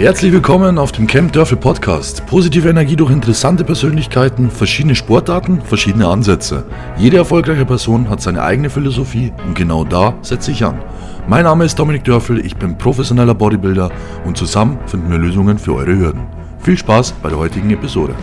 [0.00, 2.24] Herzlich willkommen auf dem Camp Dörfel Podcast.
[2.24, 6.64] Positive Energie durch interessante Persönlichkeiten, verschiedene Sportarten, verschiedene Ansätze.
[6.96, 10.80] Jede erfolgreiche Person hat seine eigene Philosophie und genau da setze ich an.
[11.28, 13.90] Mein Name ist Dominik Dörfel, ich bin professioneller Bodybuilder
[14.24, 16.22] und zusammen finden wir Lösungen für eure Hürden.
[16.60, 18.14] Viel Spaß bei der heutigen Episode.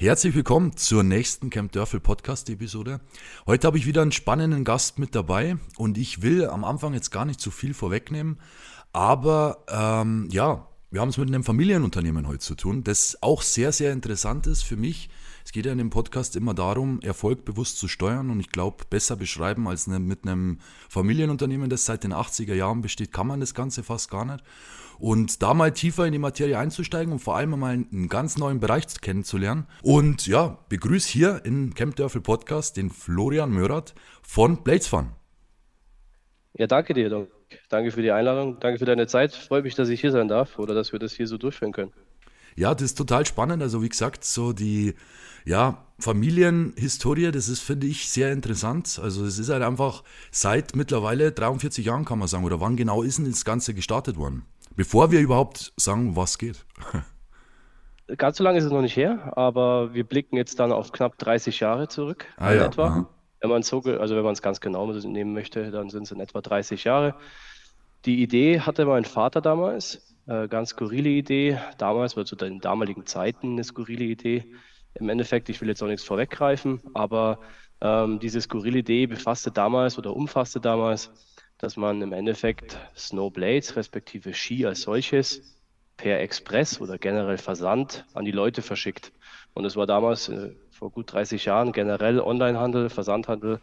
[0.00, 3.00] Herzlich willkommen zur nächsten Camp Dörfel Podcast Episode.
[3.48, 7.10] Heute habe ich wieder einen spannenden Gast mit dabei und ich will am Anfang jetzt
[7.10, 8.38] gar nicht zu viel vorwegnehmen,
[8.92, 13.72] aber ähm, ja, wir haben es mit einem Familienunternehmen heute zu tun, das auch sehr,
[13.72, 15.10] sehr interessant ist für mich.
[15.44, 18.84] Es geht ja in dem Podcast immer darum, Erfolg bewusst zu steuern und ich glaube,
[18.88, 23.40] besser beschreiben als ne, mit einem Familienunternehmen, das seit den 80er Jahren besteht, kann man
[23.40, 24.44] das Ganze fast gar nicht.
[24.98, 28.60] Und da mal tiefer in die Materie einzusteigen und vor allem mal einen ganz neuen
[28.60, 29.66] Bereich kennenzulernen.
[29.82, 35.10] Und ja, begrüße hier im Camp Dörfel Podcast den Florian Mörath von Blades Fun.
[36.54, 37.28] Ja, danke dir, Doc.
[37.68, 39.34] Danke für die Einladung, danke für deine Zeit.
[39.34, 41.92] Freue mich, dass ich hier sein darf oder dass wir das hier so durchführen können.
[42.56, 43.62] Ja, das ist total spannend.
[43.62, 44.94] Also wie gesagt, so die
[45.44, 49.00] ja, Familienhistorie, das ist, finde ich, sehr interessant.
[49.02, 53.02] Also es ist halt einfach seit mittlerweile 43 Jahren, kann man sagen, oder wann genau
[53.02, 54.42] ist denn das Ganze gestartet worden?
[54.78, 56.64] Bevor wir überhaupt sagen, was geht.
[58.16, 61.18] Ganz so lange ist es noch nicht her, aber wir blicken jetzt dann auf knapp
[61.18, 62.66] 30 Jahre zurück ah, ja.
[62.66, 62.86] etwa.
[62.86, 63.08] Aha.
[63.40, 66.20] Wenn man so, also wenn man es ganz genau nehmen möchte, dann sind es in
[66.20, 67.16] etwa 30 Jahre.
[68.04, 71.58] Die Idee hatte mein Vater damals, äh, ganz skurrile Idee.
[71.78, 74.44] Damals, war zu den damaligen Zeiten eine skurrile Idee.
[74.94, 77.40] Im Endeffekt, ich will jetzt auch nichts vorweggreifen, aber
[77.80, 81.10] ähm, diese skurrile Idee befasste damals oder umfasste damals
[81.58, 85.58] dass man im Endeffekt Snowblades respektive Ski als solches
[85.96, 89.12] per Express oder generell Versand an die Leute verschickt.
[89.54, 93.60] Und es war damals äh, vor gut 30 Jahren generell Onlinehandel, Versandhandel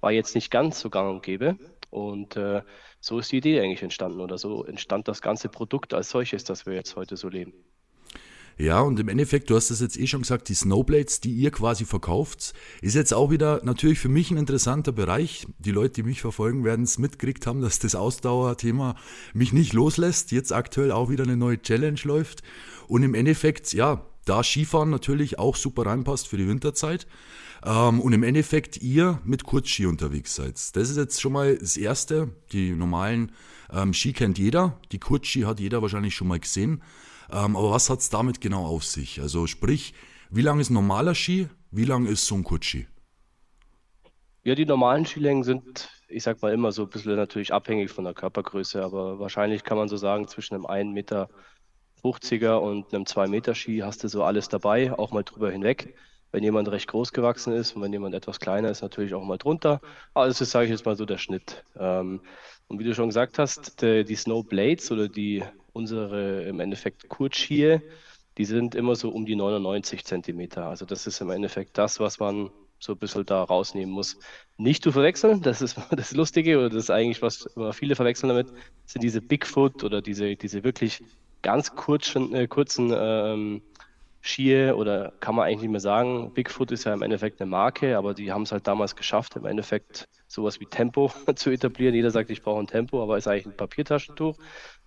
[0.00, 1.58] war jetzt nicht ganz so gang und gäbe.
[1.90, 2.62] Und äh,
[3.00, 6.66] so ist die Idee eigentlich entstanden oder so entstand das ganze Produkt als solches, das
[6.66, 7.52] wir jetzt heute so leben.
[8.56, 11.50] Ja, und im Endeffekt, du hast es jetzt eh schon gesagt, die Snowblades, die ihr
[11.50, 15.46] quasi verkauft, ist jetzt auch wieder natürlich für mich ein interessanter Bereich.
[15.58, 18.94] Die Leute, die mich verfolgen, werden es mitgekriegt haben, dass das Ausdauerthema
[19.32, 20.30] mich nicht loslässt.
[20.30, 22.42] Jetzt aktuell auch wieder eine neue Challenge läuft.
[22.86, 27.06] Und im Endeffekt, ja, da Skifahren natürlich auch super reinpasst für die Winterzeit.
[27.64, 30.54] Ähm, und im Endeffekt ihr mit Kurzski unterwegs seid.
[30.76, 32.28] Das ist jetzt schon mal das Erste.
[32.52, 33.32] Die normalen
[33.72, 34.78] ähm, Ski kennt jeder.
[34.92, 36.82] Die Kurzski hat jeder wahrscheinlich schon mal gesehen.
[37.32, 39.20] Ähm, aber was hat es damit genau auf sich?
[39.20, 39.94] Also sprich,
[40.30, 42.86] wie lang ist ein normaler Ski, wie lang ist so ein Kurzski?
[44.42, 48.04] Ja, die normalen Skilängen sind, ich sag mal immer so ein bisschen natürlich abhängig von
[48.04, 53.26] der Körpergröße, aber wahrscheinlich kann man so sagen, zwischen einem 1,50 Meter und einem 2
[53.28, 55.94] Meter Ski hast du so alles dabei, auch mal drüber hinweg.
[56.30, 59.38] Wenn jemand recht groß gewachsen ist und wenn jemand etwas kleiner ist, natürlich auch mal
[59.38, 59.80] drunter.
[60.14, 61.64] Aber das ist, sage ich jetzt mal so, der Schnitt.
[61.78, 62.20] Ähm,
[62.66, 67.08] und wie du schon gesagt hast, die, die Snow Blades oder die unsere im Endeffekt
[67.08, 67.82] Kurzskier,
[68.38, 70.66] die sind immer so um die 99 Zentimeter.
[70.66, 74.18] Also das ist im Endeffekt das, was man so ein bisschen da rausnehmen muss.
[74.56, 78.52] Nicht zu verwechseln, das ist das Lustige oder das ist eigentlich, was viele verwechseln damit,
[78.86, 81.02] sind diese Bigfoot oder diese, diese wirklich
[81.42, 83.62] ganz kurzen, äh, kurzen ähm,
[84.22, 86.32] Skier oder kann man eigentlich nicht mehr sagen.
[86.32, 89.44] Bigfoot ist ja im Endeffekt eine Marke, aber die haben es halt damals geschafft, im
[89.44, 91.94] Endeffekt sowas wie Tempo zu etablieren.
[91.94, 94.36] Jeder sagt, ich brauche ein Tempo, aber ist eigentlich ein Papiertaschentuch.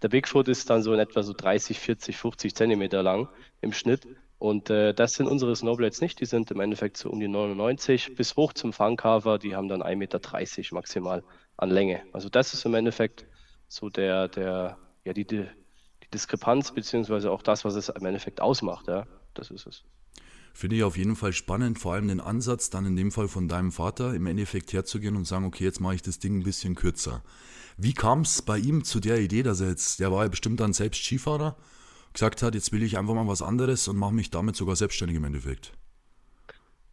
[0.02, 3.30] Der Bigfoot ist dann so in etwa so 30, 40, 50 Zentimeter lang
[3.62, 4.08] im Schnitt.
[4.40, 6.19] Und äh, das sind unsere Snowblades nicht.
[6.19, 9.40] Die sind im Endeffekt so um die 99 bis hoch zum Fangcover.
[9.40, 11.24] Die haben dann 1,30 Meter maximal
[11.56, 12.03] an Länge.
[12.14, 13.25] Also das ist im Endeffekt
[13.68, 15.47] so der, der, ja, die, die
[16.14, 18.88] Diskrepanz, beziehungsweise auch das, was es im Endeffekt ausmacht.
[18.88, 19.08] Ja.
[19.34, 19.84] Das ist es.
[20.57, 23.47] Finde ich auf jeden Fall spannend, vor allem den Ansatz, dann in dem Fall von
[23.47, 26.73] deinem Vater im Endeffekt herzugehen und sagen, okay, jetzt mache ich das Ding ein bisschen
[26.73, 27.22] kürzer.
[27.78, 30.59] Wie kam es bei ihm zu der Idee, dass er jetzt, der war ja bestimmt
[30.59, 31.56] dann selbst Skifahrer,
[32.12, 35.17] gesagt hat, jetzt will ich einfach mal was anderes und mache mich damit sogar selbstständig
[35.17, 35.73] im Endeffekt?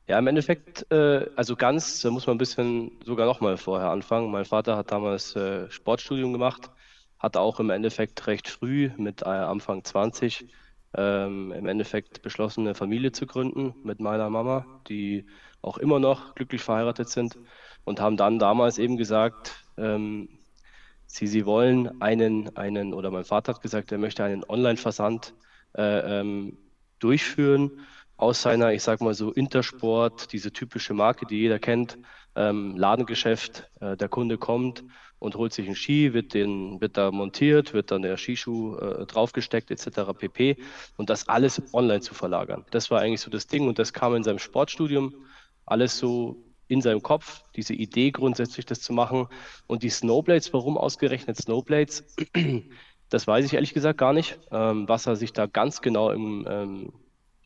[0.09, 3.88] Ja, im Endeffekt, äh, also ganz, da muss man ein bisschen sogar noch mal vorher
[3.88, 4.31] anfangen.
[4.31, 6.71] Mein Vater hat damals äh, Sportstudium gemacht,
[7.19, 10.49] hat auch im Endeffekt recht früh mit äh, Anfang 20
[10.96, 15.26] ähm, im Endeffekt beschlossen, eine Familie zu gründen mit meiner Mama, die
[15.62, 17.38] auch immer noch glücklich verheiratet sind
[17.85, 20.29] und haben dann damals eben gesagt, ähm,
[21.06, 25.35] sie, sie wollen einen, einen, oder mein Vater hat gesagt, er möchte einen Online-Versand
[25.76, 26.58] äh, ähm,
[26.99, 27.81] durchführen
[28.16, 31.99] aus seiner, ich sag mal so, Intersport, diese typische Marke, die jeder kennt,
[32.37, 34.84] ähm, Ladengeschäft, äh, der Kunde kommt
[35.19, 39.06] und holt sich einen Ski, wird, den, wird da montiert, wird dann der Skischuh äh,
[39.06, 40.12] draufgesteckt etc.
[40.16, 40.56] pp.
[40.96, 42.64] Und das alles online zu verlagern.
[42.70, 45.14] Das war eigentlich so das Ding und das kam in seinem Sportstudium
[45.66, 49.28] alles so in seinem Kopf, diese Idee grundsätzlich das zu machen.
[49.66, 52.05] Und die Snowblades, warum ausgerechnet Snowblades?
[53.11, 56.46] Das weiß ich ehrlich gesagt gar nicht, ähm, was er sich da ganz genau im,
[56.49, 56.93] ähm,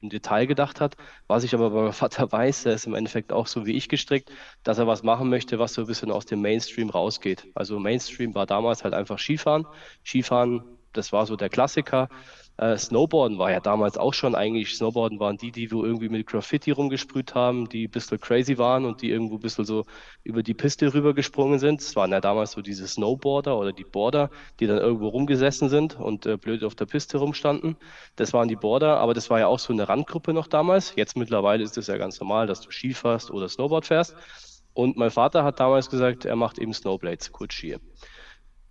[0.01, 0.97] im Detail gedacht hat.
[1.27, 3.89] Was ich aber bei meinem Vater weiß, der ist im Endeffekt auch so wie ich
[3.89, 4.31] gestrickt,
[4.63, 7.47] dass er was machen möchte, was so ein bisschen aus dem Mainstream rausgeht.
[7.55, 9.67] Also Mainstream war damals halt einfach Skifahren.
[10.05, 12.09] Skifahren, das war so der Klassiker.
[12.59, 16.27] Äh, Snowboarden war ja damals auch schon eigentlich, Snowboarden waren die, die wo irgendwie mit
[16.27, 19.85] Graffiti rumgesprüht haben, die ein bisschen crazy waren und die irgendwo ein bisschen so
[20.25, 21.81] über die Piste rübergesprungen sind.
[21.81, 26.01] Es waren ja damals so diese Snowboarder oder die Boarder, die dann irgendwo rumgesessen sind
[26.01, 27.77] und äh, blöd auf der Piste rumstanden.
[28.17, 30.97] Das waren die Boarder, aber das war ja auch so eine Randgruppe noch damals.
[30.97, 34.17] Jetzt mittlerweile ist es ja ganz normal, dass du Ski fährst oder Snowboard fährst.
[34.75, 37.77] Und mein Vater hat damals gesagt, er macht eben Snowblades, Kurzski.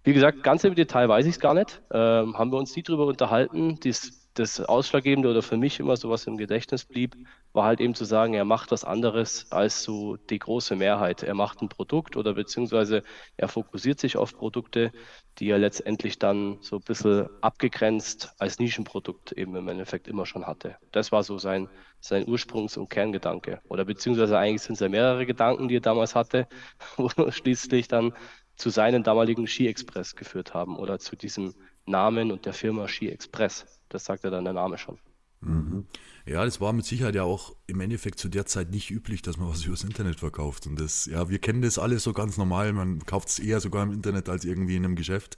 [0.08, 1.82] Wie gesagt, ganz im Detail weiß ich es gar nicht.
[1.92, 3.78] Ähm, haben wir uns nie drüber unterhalten.
[3.82, 7.18] Dies, das Ausschlaggebende oder für mich immer so was im Gedächtnis blieb,
[7.52, 11.24] war halt eben zu sagen, er macht was anderes als so die große Mehrheit.
[11.24, 13.04] Er macht ein Produkt oder beziehungsweise
[13.36, 14.94] er fokussiert sich auf Produkte,
[15.40, 20.48] die er letztendlich dann so ein bisschen abgegrenzt als Nischenprodukt eben im Endeffekt immer schon
[20.48, 20.78] hatte.
[20.94, 21.68] Das war so sein,
[22.00, 23.60] sein Ursprungs- und Kerngedanke.
[23.68, 26.48] Oder beziehungsweise eigentlich sind es ja mehrere Gedanken, die er damals hatte,
[26.96, 28.14] wo schließlich dann
[28.58, 31.54] zu seinen damaligen Ski Express geführt haben oder zu diesem
[31.86, 33.66] Namen und der Firma Ski Express.
[33.90, 34.98] Das sagt ja dann der Name schon.
[35.42, 35.86] Mhm.
[36.26, 39.38] Ja, das war mit Sicherheit ja auch im Endeffekt zu der Zeit nicht üblich, dass
[39.38, 40.68] man was übers Internet verkauft.
[40.68, 42.74] Und das, ja, wir kennen das alles so ganz normal.
[42.74, 45.38] Man kauft es eher sogar im Internet als irgendwie in einem Geschäft.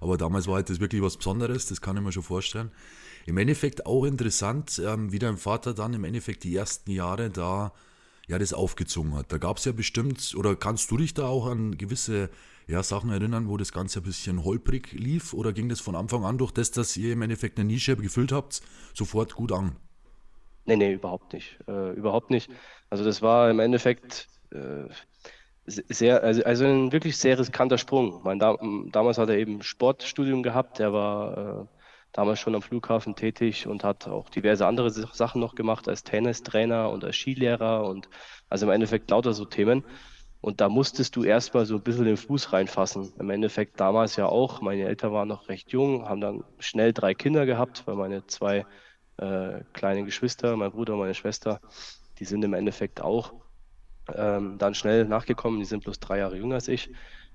[0.00, 2.70] Aber damals war halt das wirklich was Besonderes, das kann ich mir schon vorstellen.
[3.26, 7.72] Im Endeffekt auch interessant, ähm, wie dein Vater dann im Endeffekt die ersten Jahre da
[8.30, 9.32] ja das aufgezogen hat.
[9.32, 12.30] Da gab es ja bestimmt, oder kannst du dich da auch an gewisse
[12.68, 15.34] ja, Sachen erinnern, wo das Ganze ein bisschen holprig lief?
[15.34, 18.30] Oder ging das von Anfang an durch das, dass ihr im Endeffekt eine Nische gefüllt
[18.30, 18.62] habt,
[18.94, 19.76] sofort gut an?
[20.64, 21.58] Nee, nee, überhaupt nicht.
[21.66, 22.48] Äh, überhaupt nicht.
[22.88, 24.84] Also das war im Endeffekt äh,
[25.66, 28.20] sehr, also, also ein wirklich sehr riskanter Sprung.
[28.22, 28.56] Mein, da,
[28.92, 31.79] damals hat er eben Sportstudium gehabt, der war äh,
[32.12, 36.90] damals schon am Flughafen tätig und hat auch diverse andere Sachen noch gemacht als Tennistrainer
[36.90, 38.08] und als Skilehrer und
[38.48, 39.84] also im Endeffekt lauter so Themen.
[40.40, 43.12] Und da musstest du erstmal so ein bisschen den Fuß reinfassen.
[43.18, 44.62] Im Endeffekt damals ja auch.
[44.62, 48.66] Meine Eltern waren noch recht jung, haben dann schnell drei Kinder gehabt, weil meine zwei
[49.18, 51.60] äh, kleinen Geschwister, mein Bruder und meine Schwester,
[52.18, 53.34] die sind im Endeffekt auch
[54.14, 55.60] ähm, dann schnell nachgekommen.
[55.60, 56.90] Die sind bloß drei Jahre jünger als ich.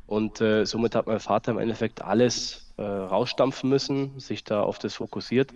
[0.08, 4.80] Und äh, somit hat mein Vater im Endeffekt alles äh, rausstampfen müssen, sich da auf
[4.80, 5.54] das fokussiert.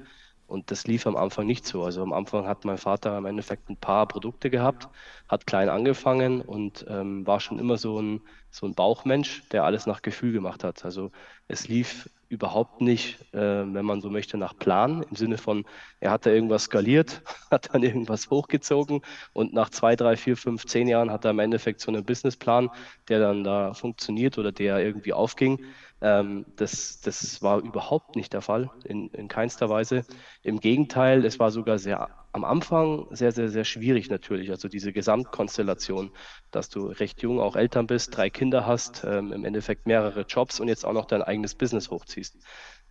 [0.48, 1.84] Und das lief am Anfang nicht so.
[1.84, 4.90] Also am Anfang hat mein Vater im Endeffekt ein paar Produkte gehabt,
[5.28, 9.86] hat klein angefangen und ähm, war schon immer so ein, so ein Bauchmensch, der alles
[9.86, 10.84] nach Gefühl gemacht hat.
[10.86, 11.12] Also
[11.48, 15.66] es lief überhaupt nicht, äh, wenn man so möchte, nach Plan, im Sinne von,
[16.00, 17.22] er hat da irgendwas skaliert,
[17.52, 19.02] hat dann irgendwas hochgezogen
[19.34, 22.70] und nach zwei, drei, vier, fünf, zehn Jahren hat er im Endeffekt so einen Businessplan,
[23.08, 25.60] der dann da funktioniert oder der irgendwie aufging.
[26.02, 30.06] Ähm, das, das war überhaupt nicht der Fall, in, in keinster Weise.
[30.44, 34.52] Im Gegenteil, es war sogar sehr am Anfang sehr, sehr, sehr schwierig natürlich.
[34.52, 36.12] Also diese Gesamtkonstellation,
[36.52, 40.60] dass du recht jung auch Eltern bist, drei Kinder hast, ähm, im Endeffekt mehrere Jobs
[40.60, 42.38] und jetzt auch noch dein eigenes Business hochziehst.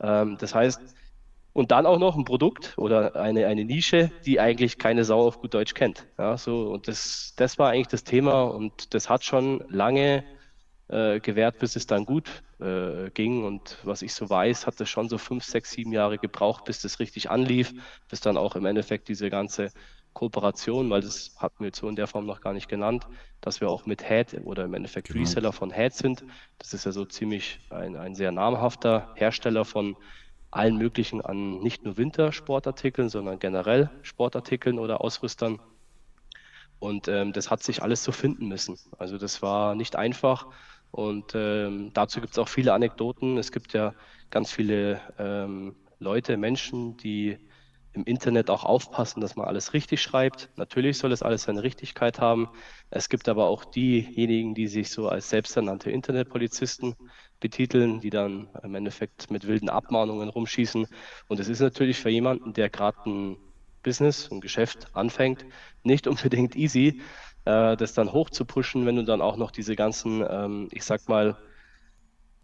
[0.01, 0.83] Ähm, das heißt,
[1.53, 5.39] und dann auch noch ein Produkt oder eine, eine Nische, die eigentlich keine Sau auf
[5.41, 6.07] gut Deutsch kennt.
[6.19, 10.25] Ja, so, und das, das war eigentlich das Thema und das hat schon lange
[10.89, 13.45] äh, gewährt, bis es dann gut äh, ging.
[13.45, 16.83] Und was ich so weiß, hat es schon so fünf, sechs, sieben Jahre gebraucht, bis
[16.83, 17.73] das richtig anlief,
[18.09, 19.71] bis dann auch im Endeffekt diese ganze
[20.15, 23.07] Kooperation, weil das hatten wir jetzt so in der Form noch gar nicht genannt,
[23.41, 25.21] dass wir auch mit Head oder im Endeffekt genau.
[25.21, 26.25] Reseller von Head sind.
[26.59, 29.97] Das ist ja so ziemlich ein, ein sehr namhafter Hersteller von
[30.51, 35.61] allen möglichen an nicht nur Wintersportartikeln, sondern generell Sportartikeln oder Ausrüstern.
[36.81, 38.79] Und ähm, das hat sich alles so finden müssen.
[38.99, 40.47] Also das war nicht einfach.
[40.91, 43.39] Und ähm, dazu gibt es auch viele Anekdoten.
[43.39, 43.95] Es gibt ja
[44.31, 47.39] ganz viele ähm, Leute, Menschen, die
[47.93, 50.51] im Internet auch aufpassen, dass man alles richtig schreibt.
[50.57, 52.49] Natürlich soll es alles seine Richtigkeit haben.
[52.91, 56.95] Es gibt aber auch diejenigen, die sich so als selbsternannte Internetpolizisten
[57.41, 60.87] betiteln, die dann im Endeffekt mit wilden Abmahnungen rumschießen.
[61.29, 63.37] Und es ist natürlich für jemanden, der gerade ein
[63.83, 65.47] Business, ein Geschäft anfängt,
[65.83, 67.01] nicht unbedingt easy,
[67.49, 70.85] äh, das dann hoch zu pushen, wenn du dann auch noch diese ganzen, ähm, ich
[70.85, 71.39] sag mal,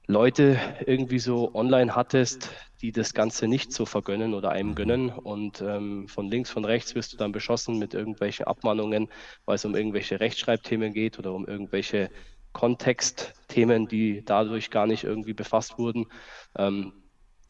[0.07, 5.11] Leute irgendwie so online hattest, die das Ganze nicht so vergönnen oder einem gönnen.
[5.11, 9.09] Und ähm, von links, von rechts wirst du dann beschossen mit irgendwelchen Abmahnungen,
[9.45, 12.11] weil es um irgendwelche Rechtschreibthemen geht oder um irgendwelche
[12.53, 16.07] Kontextthemen, die dadurch gar nicht irgendwie befasst wurden.
[16.57, 16.93] Ähm,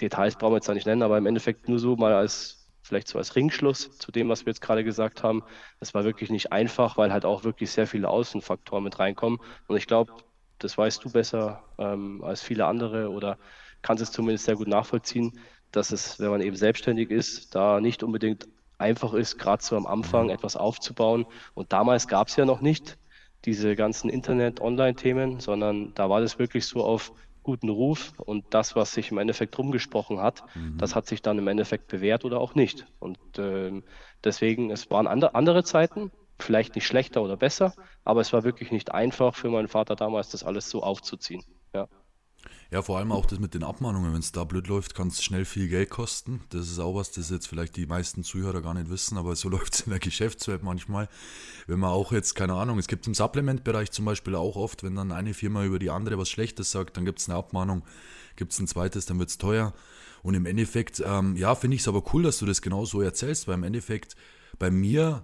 [0.00, 3.08] Details brauchen wir jetzt da nicht nennen, aber im Endeffekt nur so mal als vielleicht
[3.08, 5.42] so als Ringschluss zu dem, was wir jetzt gerade gesagt haben.
[5.80, 9.40] Es war wirklich nicht einfach, weil halt auch wirklich sehr viele Außenfaktoren mit reinkommen.
[9.66, 10.12] Und ich glaube,
[10.58, 13.38] das weißt du besser ähm, als viele andere oder
[13.80, 15.32] kannst es zumindest sehr gut nachvollziehen,
[15.72, 19.86] dass es, wenn man eben selbstständig ist, da nicht unbedingt einfach ist, gerade so am
[19.86, 21.26] Anfang etwas aufzubauen.
[21.54, 22.98] Und damals gab es ja noch nicht
[23.46, 27.12] diese ganzen Internet-Online-Themen, sondern da war das wirklich so auf
[27.44, 30.76] guten Ruf und das, was sich im Endeffekt rumgesprochen hat, mhm.
[30.78, 32.86] das hat sich dann im Endeffekt bewährt oder auch nicht.
[32.98, 33.82] Und äh,
[34.24, 36.10] deswegen, es waren andre, andere Zeiten,
[36.40, 37.74] vielleicht nicht schlechter oder besser,
[38.04, 41.44] aber es war wirklich nicht einfach für meinen Vater damals, das alles so aufzuziehen.
[41.72, 41.86] Ja.
[42.70, 44.12] Ja, vor allem auch das mit den Abmahnungen.
[44.12, 46.40] Wenn es da blöd läuft, kann es schnell viel Geld kosten.
[46.48, 49.48] Das ist auch was, das jetzt vielleicht die meisten Zuhörer gar nicht wissen, aber so
[49.50, 51.08] läuft es in der Geschäftswelt manchmal.
[51.66, 54.96] Wenn man auch jetzt, keine Ahnung, es gibt im Supplement-Bereich zum Beispiel auch oft, wenn
[54.96, 57.84] dann eine Firma über die andere was Schlechtes sagt, dann gibt es eine Abmahnung,
[58.36, 59.72] gibt es ein zweites, dann wird es teuer.
[60.22, 63.02] Und im Endeffekt, ähm, ja, finde ich es aber cool, dass du das genau so
[63.02, 64.16] erzählst, weil im Endeffekt
[64.58, 65.22] bei mir,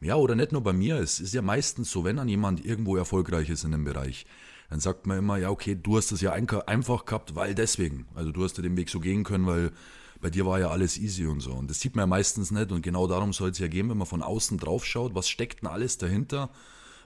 [0.00, 2.94] ja, oder nicht nur bei mir, es ist ja meistens so, wenn dann jemand irgendwo
[2.96, 4.26] erfolgreich ist in dem Bereich,
[4.70, 8.06] dann sagt man immer, ja, okay, du hast das ja einfach gehabt, weil deswegen.
[8.14, 9.72] Also du hast ja den Weg so gehen können, weil
[10.20, 11.52] bei dir war ja alles easy und so.
[11.52, 12.72] Und das sieht man ja meistens nicht.
[12.72, 15.62] Und genau darum soll es ja gehen, wenn man von außen drauf schaut, was steckt
[15.62, 16.50] denn alles dahinter?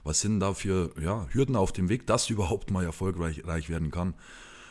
[0.03, 4.13] Was sind da für ja, Hürden auf dem Weg, dass überhaupt mal erfolgreich werden kann?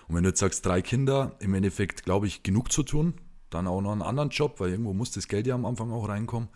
[0.08, 3.14] Und wenn du jetzt sagst, drei Kinder, im Endeffekt, glaube ich, genug zu tun,
[3.50, 6.08] dann auch noch einen anderen Job, weil irgendwo muss das Geld ja am Anfang auch
[6.08, 6.48] reinkommen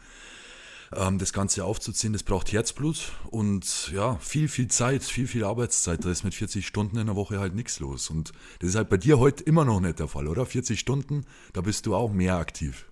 [0.97, 6.05] ähm, das Ganze aufzuziehen, das braucht Herzblut und ja, viel, viel Zeit, viel, viel Arbeitszeit.
[6.05, 8.11] Da ist mit 40 Stunden in der Woche halt nichts los.
[8.11, 10.47] Und das ist halt bei dir heute immer noch nicht der Fall, oder?
[10.47, 12.87] 40 Stunden, da bist du auch mehr aktiv.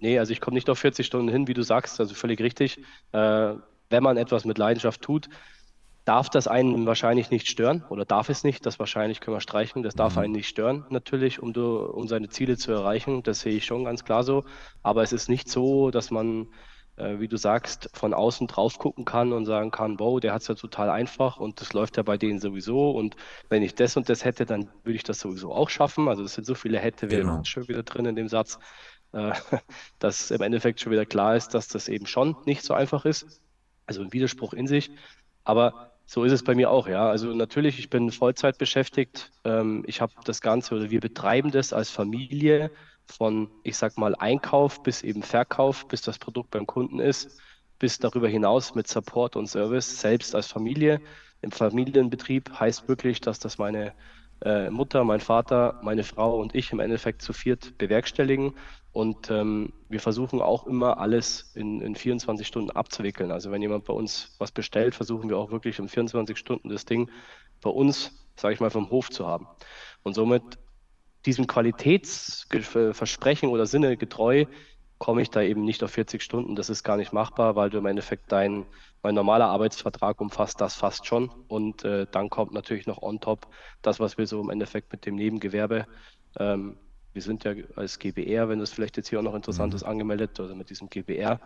[0.00, 2.78] Nee, also ich komme nicht auf 40 Stunden hin, wie du sagst, also völlig richtig.
[3.12, 3.54] Äh,
[3.88, 5.28] wenn man etwas mit Leidenschaft tut,
[6.06, 9.82] darf das einen wahrscheinlich nicht stören oder darf es nicht, das wahrscheinlich können wir streichen,
[9.82, 10.22] das darf mhm.
[10.22, 13.84] einen nicht stören natürlich, um, du, um seine Ziele zu erreichen, das sehe ich schon
[13.84, 14.44] ganz klar so,
[14.84, 16.46] aber es ist nicht so, dass man
[16.96, 20.42] äh, wie du sagst, von außen drauf gucken kann und sagen kann, wow, der hat
[20.42, 23.16] es ja total einfach und das läuft ja bei denen sowieso und
[23.48, 26.08] wenn ich das und das hätte, dann würde ich das sowieso auch schaffen.
[26.08, 27.44] Also es sind so viele hätte, wäre genau.
[27.44, 28.58] schon wieder drin in dem Satz,
[29.12, 29.32] äh,
[29.98, 33.42] dass im Endeffekt schon wieder klar ist, dass das eben schon nicht so einfach ist.
[33.86, 34.90] Also ein Widerspruch in sich.
[35.44, 37.08] Aber so ist es bei mir auch, ja.
[37.08, 39.30] Also natürlich, ich bin Vollzeit beschäftigt.
[39.44, 42.70] Ähm, ich habe das Ganze oder wir betreiben das als Familie
[43.06, 47.40] von, ich sag mal, Einkauf bis eben Verkauf, bis das Produkt beim Kunden ist,
[47.78, 51.00] bis darüber hinaus mit Support und Service, selbst als Familie.
[51.42, 53.94] Im Familienbetrieb heißt wirklich, dass das meine
[54.44, 58.54] äh, Mutter, mein Vater, meine Frau und ich im Endeffekt zu viert bewerkstelligen.
[58.92, 63.30] Und ähm, wir versuchen auch immer alles in, in 24 Stunden abzuwickeln.
[63.30, 66.86] Also wenn jemand bei uns was bestellt, versuchen wir auch wirklich in 24 Stunden das
[66.86, 67.10] Ding
[67.60, 69.46] bei uns, sage ich mal, vom Hof zu haben.
[70.02, 70.42] Und somit
[71.26, 74.46] diesem Qualitätsversprechen oder Sinne getreu
[74.98, 76.56] komme ich da eben nicht auf 40 Stunden.
[76.56, 78.64] Das ist gar nicht machbar, weil du im Endeffekt dein,
[79.02, 81.28] mein normaler Arbeitsvertrag umfasst das fast schon.
[81.48, 83.46] Und äh, dann kommt natürlich noch on top
[83.82, 85.86] das, was wir so im Endeffekt mit dem Nebengewerbe,
[86.38, 86.76] ähm,
[87.12, 89.76] wir sind ja als GBR, wenn das vielleicht jetzt hier auch noch interessant mhm.
[89.76, 91.40] ist, angemeldet, oder mit diesem GBR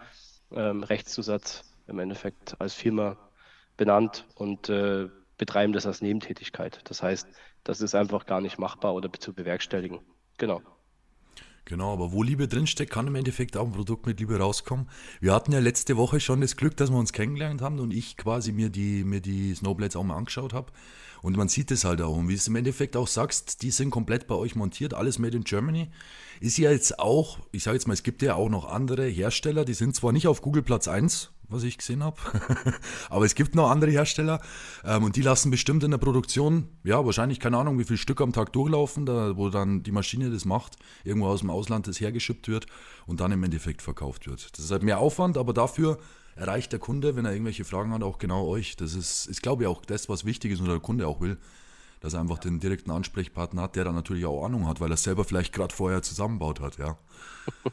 [0.52, 3.16] ähm, Rechtszusatz im Endeffekt als Firma
[3.76, 5.08] benannt und äh,
[5.40, 6.80] betreiben das als Nebentätigkeit.
[6.84, 7.26] Das heißt,
[7.64, 9.98] das ist einfach gar nicht machbar oder zu bewerkstelligen.
[10.38, 10.60] Genau.
[11.64, 14.88] Genau, aber wo Liebe drinsteckt, kann im Endeffekt auch ein Produkt mit Liebe rauskommen.
[15.20, 18.16] Wir hatten ja letzte Woche schon das Glück, dass wir uns kennengelernt haben und ich
[18.16, 20.72] quasi mir die, mir die Snowblades auch mal angeschaut habe.
[21.22, 22.16] Und man sieht es halt auch.
[22.16, 25.18] Und wie du es im Endeffekt auch sagst, die sind komplett bei euch montiert, alles
[25.18, 25.90] made in Germany.
[26.40, 29.64] Ist ja jetzt auch, ich sage jetzt mal, es gibt ja auch noch andere Hersteller,
[29.64, 32.16] die sind zwar nicht auf Google Platz 1, was ich gesehen habe.
[33.10, 34.40] Aber es gibt noch andere Hersteller
[34.84, 38.20] ähm, und die lassen bestimmt in der Produktion, ja, wahrscheinlich keine Ahnung, wie viel Stück
[38.20, 42.00] am Tag durchlaufen, da, wo dann die Maschine das macht, irgendwo aus dem Ausland das
[42.00, 42.66] hergeschippt wird
[43.06, 44.56] und dann im Endeffekt verkauft wird.
[44.56, 45.98] Das ist halt mehr Aufwand, aber dafür
[46.36, 48.76] erreicht der Kunde, wenn er irgendwelche Fragen hat, auch genau euch.
[48.76, 51.38] Das ist, ist glaube ich, auch das, was wichtig ist und der Kunde auch will
[52.00, 54.96] dass er einfach den direkten Ansprechpartner hat, der dann natürlich auch Ahnung hat, weil er
[54.96, 56.96] selber vielleicht gerade vorher zusammenbaut hat, ja.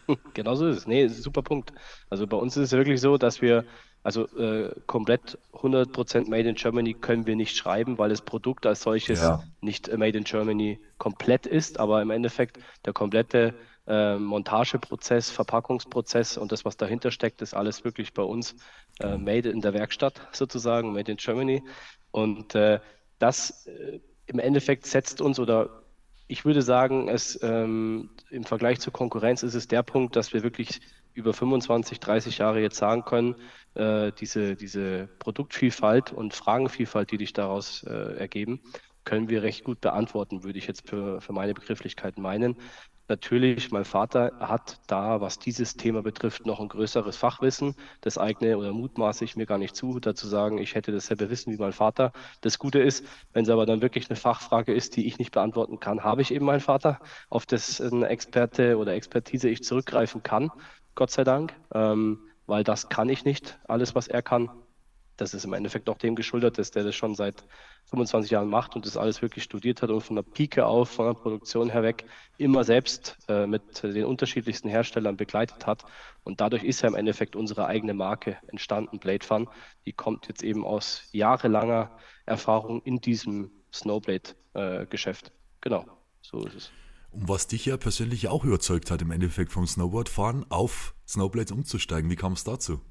[0.34, 0.88] genau so ist es.
[0.88, 1.74] Nee, super Punkt.
[2.10, 3.65] Also bei uns ist es wirklich so, dass wir,
[4.03, 8.81] also äh, komplett 100% Made in Germany können wir nicht schreiben, weil das Produkt als
[8.81, 9.43] solches ja.
[9.62, 13.53] nicht Made in Germany komplett ist, aber im Endeffekt der komplette
[13.88, 18.55] äh, Montageprozess, Verpackungsprozess und das, was dahinter steckt, ist alles wirklich bei uns
[19.00, 21.63] äh, made in der Werkstatt sozusagen, made in Germany.
[22.12, 22.79] Und äh,
[23.19, 25.84] das äh, im Endeffekt setzt uns oder
[26.27, 30.43] ich würde sagen, es ähm, im Vergleich zur Konkurrenz ist es der Punkt, dass wir
[30.43, 30.81] wirklich
[31.13, 33.36] über 25, 30 Jahre jetzt sagen können,
[33.74, 38.62] äh, diese, diese Produktvielfalt und Fragenvielfalt, die sich daraus äh, ergeben,
[39.03, 42.57] können wir recht gut beantworten, würde ich jetzt für, für meine Begrifflichkeiten meinen.
[43.07, 47.75] Natürlich, mein Vater hat da, was dieses Thema betrifft, noch ein größeres Fachwissen.
[48.01, 51.53] Das eigne oder mutmaße ich mir gar nicht zu, dazu sagen, ich hätte dasselbe Wissen
[51.53, 52.11] wie mein Vater.
[52.41, 55.79] Das Gute ist, wenn es aber dann wirklich eine Fachfrage ist, die ich nicht beantworten
[55.79, 56.99] kann, habe ich eben meinen Vater,
[57.29, 60.51] auf dessen Experte oder Expertise ich zurückgreifen kann,
[60.95, 64.49] Gott sei Dank, ähm, weil das kann ich nicht, alles, was er kann
[65.17, 67.43] das ist im Endeffekt auch dem geschuldet, dass der das schon seit
[67.86, 71.07] 25 Jahren macht und das alles wirklich studiert hat und von der Pike auf, von
[71.07, 72.05] der Produktion herweg
[72.38, 75.83] immer selbst äh, mit den unterschiedlichsten Herstellern begleitet hat.
[76.24, 79.50] Und dadurch ist ja im Endeffekt unsere eigene Marke entstanden, Blade Fun.
[79.86, 85.27] Die kommt jetzt eben aus jahrelanger Erfahrung in diesem Snowblade-Geschäft.
[85.27, 85.31] Äh,
[85.62, 85.86] genau,
[86.21, 86.71] so ist es.
[87.12, 92.09] Und was dich ja persönlich auch überzeugt hat, im Endeffekt vom Snowboardfahren auf Snowblades umzusteigen.
[92.12, 92.81] Wie kam es dazu?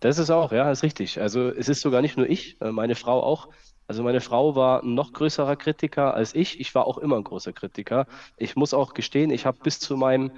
[0.00, 1.20] Das ist auch, ja, ist richtig.
[1.20, 3.48] Also es ist sogar nicht nur ich, äh, meine Frau auch.
[3.88, 6.60] Also meine Frau war ein noch größerer Kritiker als ich.
[6.60, 8.06] Ich war auch immer ein großer Kritiker.
[8.36, 10.32] Ich muss auch gestehen, ich habe bis zu meinem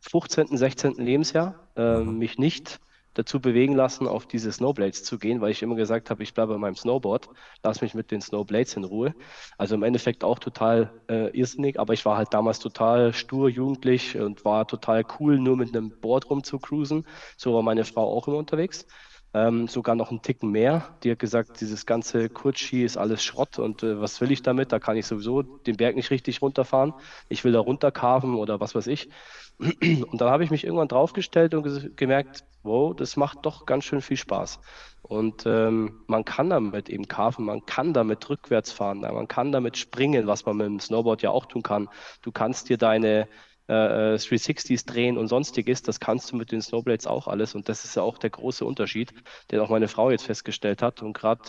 [0.00, 0.94] 15., 16.
[0.94, 2.80] Lebensjahr äh, mich nicht
[3.14, 6.52] dazu bewegen lassen, auf diese Snowblades zu gehen, weil ich immer gesagt habe, ich bleibe
[6.54, 7.28] bei meinem Snowboard,
[7.62, 9.14] lass mich mit den Snowblades in Ruhe.
[9.56, 14.18] Also im Endeffekt auch total äh, irrsinnig, aber ich war halt damals total stur, jugendlich
[14.18, 17.06] und war total cool, nur mit einem Board rumzucruisen.
[17.36, 18.86] So war meine Frau auch immer unterwegs.
[19.34, 20.96] Ähm, sogar noch einen Ticken mehr.
[21.02, 24.70] Die hat gesagt, dieses ganze Kurzski ist alles Schrott und äh, was will ich damit?
[24.70, 26.94] Da kann ich sowieso den Berg nicht richtig runterfahren.
[27.28, 29.08] Ich will da runterkarven oder was weiß ich.
[29.58, 34.00] Und dann habe ich mich irgendwann draufgestellt und gemerkt, wow, das macht doch ganz schön
[34.00, 34.58] viel Spaß.
[35.02, 39.76] Und ähm, man kann damit eben karven, man kann damit rückwärts fahren, man kann damit
[39.76, 41.88] springen, was man mit dem Snowboard ja auch tun kann.
[42.22, 43.28] Du kannst dir deine
[43.66, 47.54] äh, 360s äh, drehen und sonstiges, das kannst du mit den Snowblades auch alles.
[47.54, 49.12] Und das ist ja auch der große Unterschied,
[49.50, 51.02] den auch meine Frau jetzt festgestellt hat.
[51.02, 51.42] Und gerade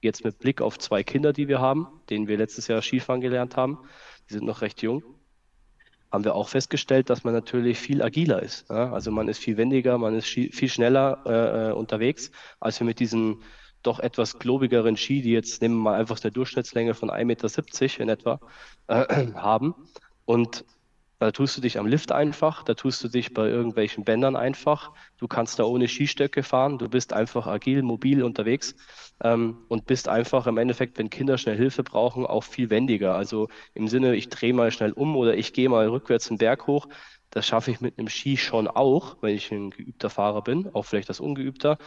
[0.00, 3.56] jetzt mit Blick auf zwei Kinder, die wir haben, denen wir letztes Jahr Skifahren gelernt
[3.56, 3.78] haben,
[4.28, 5.02] die sind noch recht jung
[6.10, 8.68] haben wir auch festgestellt, dass man natürlich viel agiler ist.
[8.70, 8.92] Ja?
[8.92, 13.00] Also man ist viel wendiger, man ist viel schneller äh, äh, unterwegs, als wir mit
[13.00, 13.42] diesen
[13.82, 18.00] doch etwas globigeren Ski, die jetzt nehmen wir mal einfach eine Durchschnittslänge von 1,70 Meter
[18.00, 18.40] in etwa
[18.88, 19.74] äh, haben.
[20.24, 20.64] Und
[21.18, 24.92] da tust du dich am Lift einfach, da tust du dich bei irgendwelchen Bändern einfach.
[25.16, 28.76] Du kannst da ohne Skistöcke fahren, du bist einfach agil, mobil unterwegs
[29.22, 33.16] ähm, und bist einfach im Endeffekt, wenn Kinder schnell Hilfe brauchen, auch viel wendiger.
[33.16, 36.68] Also im Sinne, ich drehe mal schnell um oder ich gehe mal rückwärts einen Berg
[36.68, 36.88] hoch.
[37.30, 40.84] Das schaffe ich mit einem Ski schon auch, wenn ich ein geübter Fahrer bin, auch
[40.84, 41.78] vielleicht das ungeübter.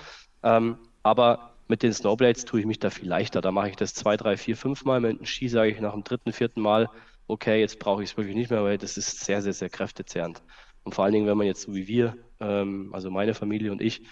[0.44, 3.40] Ähm, aber mit den Snowblades tue ich mich da viel leichter.
[3.40, 5.00] Da mache ich das zwei, drei, vier, fünf Mal.
[5.00, 6.90] Mit dem Ski sage ich nach dem dritten, vierten Mal,
[7.28, 10.42] okay, jetzt brauche ich es wirklich nicht mehr, weil das ist sehr, sehr, sehr kräftezehrend.
[10.84, 13.82] Und vor allen Dingen, wenn man jetzt so wie wir, ähm, also meine Familie und
[13.82, 14.04] ich,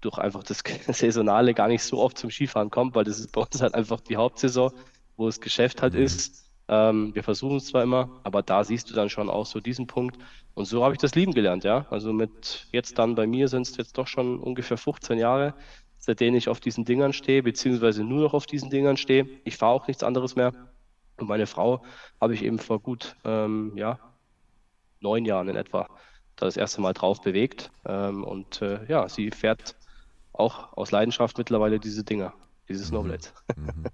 [0.00, 3.40] durch einfach das Saisonale gar nicht so oft zum Skifahren kommt, weil das ist bei
[3.40, 4.72] uns halt einfach die Hauptsaison,
[5.16, 6.46] wo das Geschäft halt ist.
[6.68, 9.86] Ähm, wir versuchen es zwar immer, aber da siehst du dann schon auch so diesen
[9.86, 10.18] Punkt.
[10.54, 11.86] Und so habe ich das lieben gelernt, ja.
[11.90, 15.54] Also mit jetzt dann bei mir sind es jetzt doch schon ungefähr 15 Jahre,
[15.98, 19.28] seitdem ich auf diesen Dingern stehe, beziehungsweise nur noch auf diesen Dingern stehe.
[19.44, 20.52] Ich fahre auch nichts anderes mehr.
[21.18, 21.82] Und meine Frau
[22.20, 23.98] habe ich eben vor gut ähm, ja,
[25.00, 25.88] neun Jahren in etwa
[26.36, 27.70] da das erste Mal drauf bewegt.
[27.86, 29.76] Ähm, und äh, ja, sie fährt
[30.32, 32.34] auch aus Leidenschaft mittlerweile diese Dinger,
[32.68, 32.88] diese mhm.
[32.88, 33.34] Snowblades.
[33.56, 33.84] Mhm.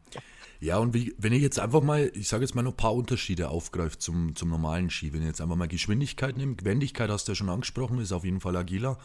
[0.62, 2.94] Ja, und wie, wenn ich jetzt einfach mal, ich sage jetzt mal noch ein paar
[2.94, 7.26] Unterschiede aufgreife zum, zum normalen Ski, wenn ich jetzt einfach mal Geschwindigkeit nehme, Wendigkeit hast
[7.26, 8.96] du ja schon angesprochen, ist auf jeden Fall agiler.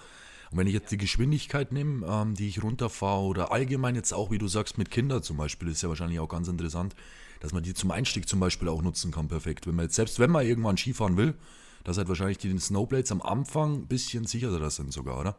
[0.52, 4.32] Und wenn ich jetzt die Geschwindigkeit nehme, ähm, die ich runterfahre oder allgemein jetzt auch,
[4.32, 6.96] wie du sagst, mit Kindern zum Beispiel, ist ja wahrscheinlich auch ganz interessant,
[7.40, 9.68] dass man die zum Einstieg zum Beispiel auch nutzen kann, perfekt.
[9.68, 11.36] Wenn man jetzt, selbst wenn man irgendwann Skifahren will,
[11.84, 15.38] dass halt wahrscheinlich die Snowblades am Anfang ein bisschen sicherer sind sogar, oder?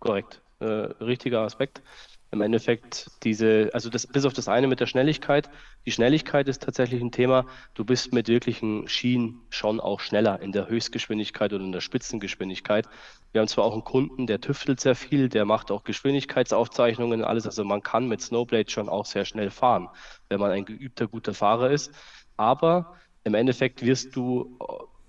[0.00, 0.40] Korrekt.
[0.60, 1.82] Äh, richtiger Aspekt
[2.30, 5.48] im Endeffekt diese, also das, bis auf das eine mit der Schnelligkeit.
[5.86, 7.46] Die Schnelligkeit ist tatsächlich ein Thema.
[7.74, 12.86] Du bist mit wirklichen Schienen schon auch schneller in der Höchstgeschwindigkeit oder in der Spitzengeschwindigkeit.
[13.32, 17.46] Wir haben zwar auch einen Kunden, der tüftelt sehr viel, der macht auch Geschwindigkeitsaufzeichnungen, alles.
[17.46, 19.88] Also man kann mit Snowblade schon auch sehr schnell fahren,
[20.28, 21.92] wenn man ein geübter, guter Fahrer ist.
[22.36, 24.58] Aber im Endeffekt wirst du,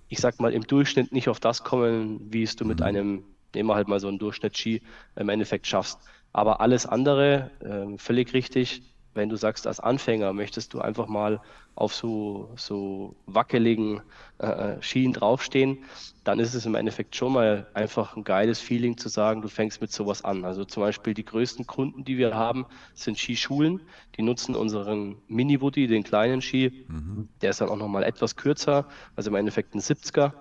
[0.08, 2.86] ich sag mal, im Durchschnitt nicht auf das kommen, wie es du mit mhm.
[2.86, 4.82] einem, nehmen wir halt mal so einen Durchschnitt-Ski,
[5.16, 5.98] im Endeffekt schaffst.
[6.32, 8.82] Aber alles andere, äh, völlig richtig,
[9.14, 11.40] wenn du sagst, als Anfänger möchtest du einfach mal
[11.74, 14.02] auf so, so wackeligen
[14.38, 15.84] äh, äh, Schienen draufstehen,
[16.24, 19.80] dann ist es im Endeffekt schon mal einfach ein geiles Feeling zu sagen, du fängst
[19.80, 20.44] mit sowas an.
[20.44, 23.80] Also zum Beispiel die größten Kunden, die wir haben, sind Skischulen.
[24.16, 26.84] Die nutzen unseren Mini-Woody, den kleinen Ski.
[26.88, 27.28] Mhm.
[27.40, 30.32] Der ist dann auch nochmal etwas kürzer, also im Endeffekt ein 70er.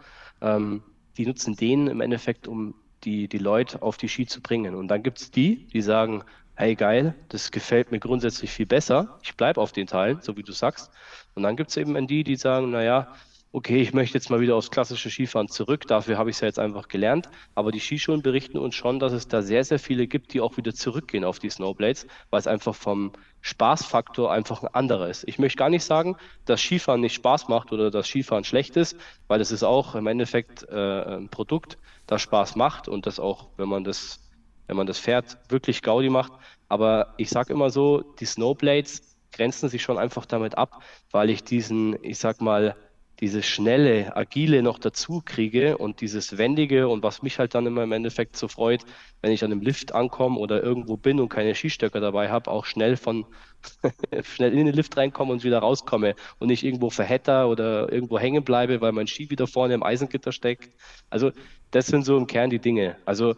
[0.41, 0.83] Ähm,
[1.17, 4.75] die nutzen den im Endeffekt, um die, die Leute auf die Ski zu bringen.
[4.75, 6.23] Und dann gibt es die, die sagen,
[6.55, 10.43] hey geil, das gefällt mir grundsätzlich viel besser, ich bleibe auf den Teilen, so wie
[10.43, 10.91] du sagst.
[11.33, 13.13] Und dann gibt es eben die, die sagen, naja,
[13.51, 16.47] okay, ich möchte jetzt mal wieder aufs klassische Skifahren zurück, dafür habe ich es ja
[16.47, 17.29] jetzt einfach gelernt.
[17.55, 20.57] Aber die Skischulen berichten uns schon, dass es da sehr, sehr viele gibt, die auch
[20.57, 25.23] wieder zurückgehen auf die Snowblades, weil es einfach vom Spaßfaktor einfach ein anderer ist.
[25.27, 28.95] Ich möchte gar nicht sagen, dass Skifahren nicht Spaß macht oder dass Skifahren schlecht ist,
[29.27, 33.49] weil es ist auch im Endeffekt äh, ein Produkt, das Spaß macht und das auch,
[33.57, 34.29] wenn man das,
[34.67, 36.33] wenn man das fährt, wirklich Gaudi macht.
[36.67, 41.43] Aber ich sage immer so, die Snowblades grenzen sich schon einfach damit ab, weil ich
[41.43, 42.75] diesen, ich sag mal,
[43.19, 47.83] dieses schnelle, agile noch dazu kriege und dieses wendige und was mich halt dann immer
[47.83, 48.85] im Endeffekt so freut,
[49.21, 52.65] wenn ich an einem Lift ankomme oder irgendwo bin und keine Skistöcker dabei habe, auch
[52.65, 53.25] schnell von
[54.23, 58.43] schnell in den Lift reinkomme und wieder rauskomme und nicht irgendwo verhetter oder irgendwo hängen
[58.43, 60.69] bleibe, weil mein Ski wieder vorne im Eisengitter steckt.
[61.09, 61.31] Also
[61.71, 62.95] das sind so im Kern die Dinge.
[63.05, 63.35] Also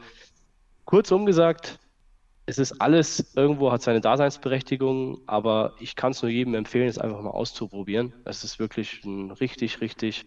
[0.86, 1.80] kurzum gesagt,
[2.52, 6.98] es ist alles, irgendwo hat seine Daseinsberechtigung, aber ich kann es nur jedem empfehlen, es
[6.98, 8.12] einfach mal auszuprobieren.
[8.26, 10.26] Es ist wirklich ein richtig, richtig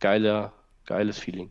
[0.00, 0.54] geiler,
[0.86, 1.50] geiles Feeling.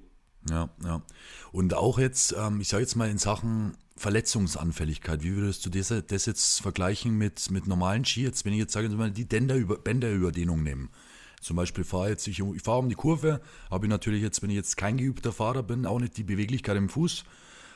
[0.49, 1.03] Ja, ja.
[1.51, 5.93] Und auch jetzt, ähm, ich sage jetzt mal in Sachen Verletzungsanfälligkeit, wie würdest du das,
[6.07, 8.23] das jetzt vergleichen mit, mit normalen Ski?
[8.23, 10.89] Jetzt, wenn ich jetzt sage, mal die Bänderüber, Bänderüberdehnung nehmen.
[11.41, 14.49] Zum Beispiel fahre jetzt, ich, ich fahre um die Kurve, habe ich natürlich jetzt, wenn
[14.49, 17.23] ich jetzt kein geübter Fahrer bin, auch nicht die Beweglichkeit im Fuß.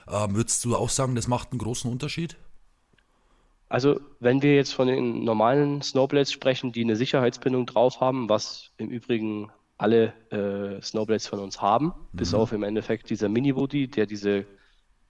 [0.10, 2.38] Ähm, würdest du auch sagen, das macht einen großen Unterschied?
[3.68, 8.72] Also, wenn wir jetzt von den normalen Snowblades sprechen, die eine Sicherheitsbindung drauf haben, was
[8.78, 12.18] im Übrigen alle äh, Snowblades von uns haben, mhm.
[12.18, 14.46] bis auf im Endeffekt dieser Mini-Woody, der diese,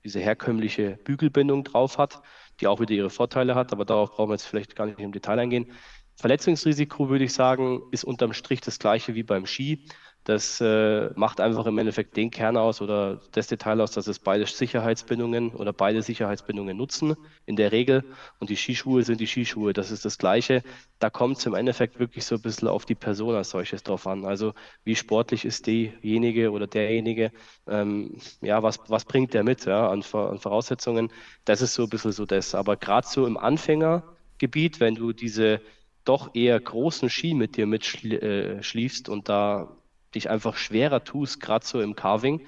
[0.03, 2.21] diese herkömmliche Bügelbindung drauf hat,
[2.59, 5.11] die auch wieder ihre Vorteile hat, aber darauf brauchen wir jetzt vielleicht gar nicht im
[5.11, 5.71] Detail eingehen.
[6.15, 9.85] Verletzungsrisiko, würde ich sagen, ist unterm Strich das gleiche wie beim Ski.
[10.25, 14.17] Das äh, macht einfach im Endeffekt den Kern aus oder das Detail aus, dass es
[14.17, 18.03] beide Sicherheitsbindungen oder beide Sicherheitsbindungen nutzen in der Regel.
[18.39, 20.63] Und die Skischuhe sind die Skischuhe, das ist das Gleiche.
[20.97, 24.07] Da kommt es im Endeffekt wirklich so ein bisschen auf die Person als solches drauf
[24.07, 24.25] an.
[24.25, 27.31] Also wie sportlich ist diejenige oder derjenige,
[27.67, 31.11] ähm, ja, was, was bringt der mit ja, an, an Voraussetzungen?
[31.45, 32.55] Das ist so ein bisschen so das.
[32.55, 35.61] Aber gerade so im Anfängergebiet, wenn du diese
[36.03, 39.75] doch eher großen Ski mit dir mitschliefst äh, und da
[40.15, 42.45] dich einfach schwerer tust, gerade so im Carving,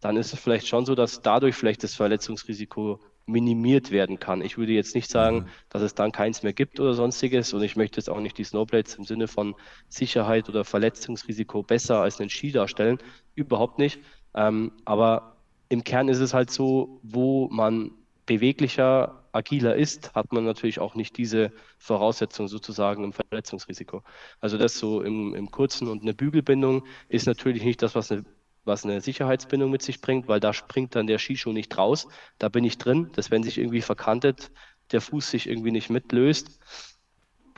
[0.00, 4.40] dann ist es vielleicht schon so, dass dadurch vielleicht das Verletzungsrisiko minimiert werden kann.
[4.40, 5.46] Ich würde jetzt nicht sagen, mhm.
[5.68, 8.44] dass es dann keins mehr gibt oder sonstiges und ich möchte jetzt auch nicht die
[8.44, 9.54] Snowblades im Sinne von
[9.88, 12.98] Sicherheit oder Verletzungsrisiko besser als einen Ski darstellen.
[13.34, 14.00] Überhaupt nicht.
[14.34, 15.36] Ähm, aber
[15.68, 17.90] im Kern ist es halt so, wo man
[18.28, 24.02] beweglicher, agiler ist, hat man natürlich auch nicht diese Voraussetzung sozusagen im Verletzungsrisiko.
[24.40, 28.24] Also das so im, im Kurzen und eine Bügelbindung ist natürlich nicht das, was eine,
[28.64, 32.06] was eine Sicherheitsbindung mit sich bringt, weil da springt dann der Skischuh nicht raus.
[32.38, 34.52] Da bin ich drin, dass wenn sich irgendwie verkantet,
[34.92, 36.60] der Fuß sich irgendwie nicht mitlöst,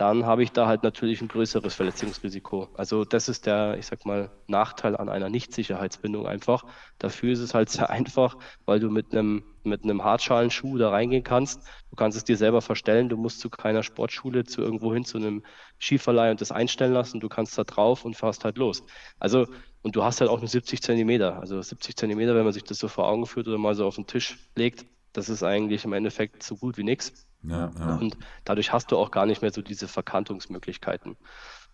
[0.01, 2.69] dann habe ich da halt natürlich ein größeres Verletzungsrisiko.
[2.75, 6.65] Also das ist der, ich sag mal, Nachteil an einer Nicht-Sicherheitsbindung einfach.
[6.99, 11.23] Dafür ist es halt sehr einfach, weil du mit einem mit einem Hartschalenschuh da reingehen
[11.23, 11.69] kannst.
[11.91, 13.11] Du kannst es dir selber verstellen.
[13.11, 15.45] Du musst zu keiner Sportschule, zu irgendwo hin, zu einem
[15.79, 17.21] Skiverleih und das einstellen lassen.
[17.21, 18.83] Du kannst da drauf und fährst halt los.
[19.19, 19.47] Also,
[19.83, 21.39] und du hast halt auch nur 70 Zentimeter.
[21.41, 23.97] Also 70 Zentimeter, wenn man sich das so vor Augen führt oder mal so auf
[23.97, 27.27] den Tisch legt, das ist eigentlich im Endeffekt so gut wie nichts.
[27.43, 27.97] Ja, ja.
[27.97, 31.17] Und dadurch hast du auch gar nicht mehr so diese Verkantungsmöglichkeiten.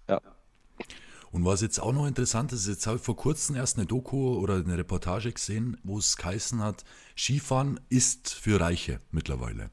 [0.09, 0.21] Ja.
[1.33, 4.39] Und was jetzt auch noch interessant ist, jetzt habe ich vor kurzem erst eine Doku
[4.39, 6.85] oder eine Reportage gesehen, wo es geheißen hat,
[7.17, 9.71] Skifahren ist für Reiche mittlerweile.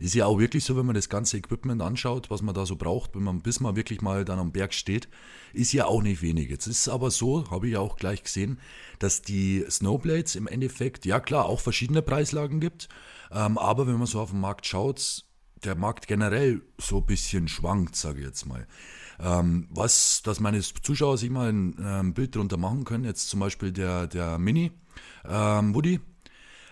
[0.00, 2.76] Ist ja auch wirklich so, wenn man das ganze Equipment anschaut, was man da so
[2.76, 5.08] braucht, wenn man, bis man wirklich mal dann am Berg steht,
[5.52, 6.48] ist ja auch nicht wenig.
[6.48, 8.60] Jetzt ist es aber so, habe ich ja auch gleich gesehen,
[9.00, 12.88] dass die Snowblades im Endeffekt, ja klar, auch verschiedene Preislagen gibt,
[13.32, 15.24] ähm, aber wenn man so auf den Markt schaut,
[15.64, 18.68] der Markt generell so ein bisschen schwankt, sage ich jetzt mal.
[19.18, 23.40] Ähm, was, dass meine Zuschauer sich mal ein, ein Bild darunter machen können, jetzt zum
[23.40, 24.70] Beispiel der, der Mini
[25.28, 26.00] ähm, Woody,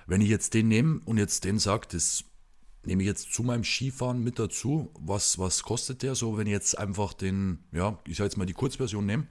[0.06, 2.24] wenn ich jetzt den nehme und jetzt den sage, das
[2.86, 4.90] nehme ich jetzt zu meinem Skifahren mit dazu.
[4.98, 8.46] Was, was kostet der so, wenn ich jetzt einfach den, ja, ich sage jetzt mal
[8.46, 9.26] die Kurzversion nehme?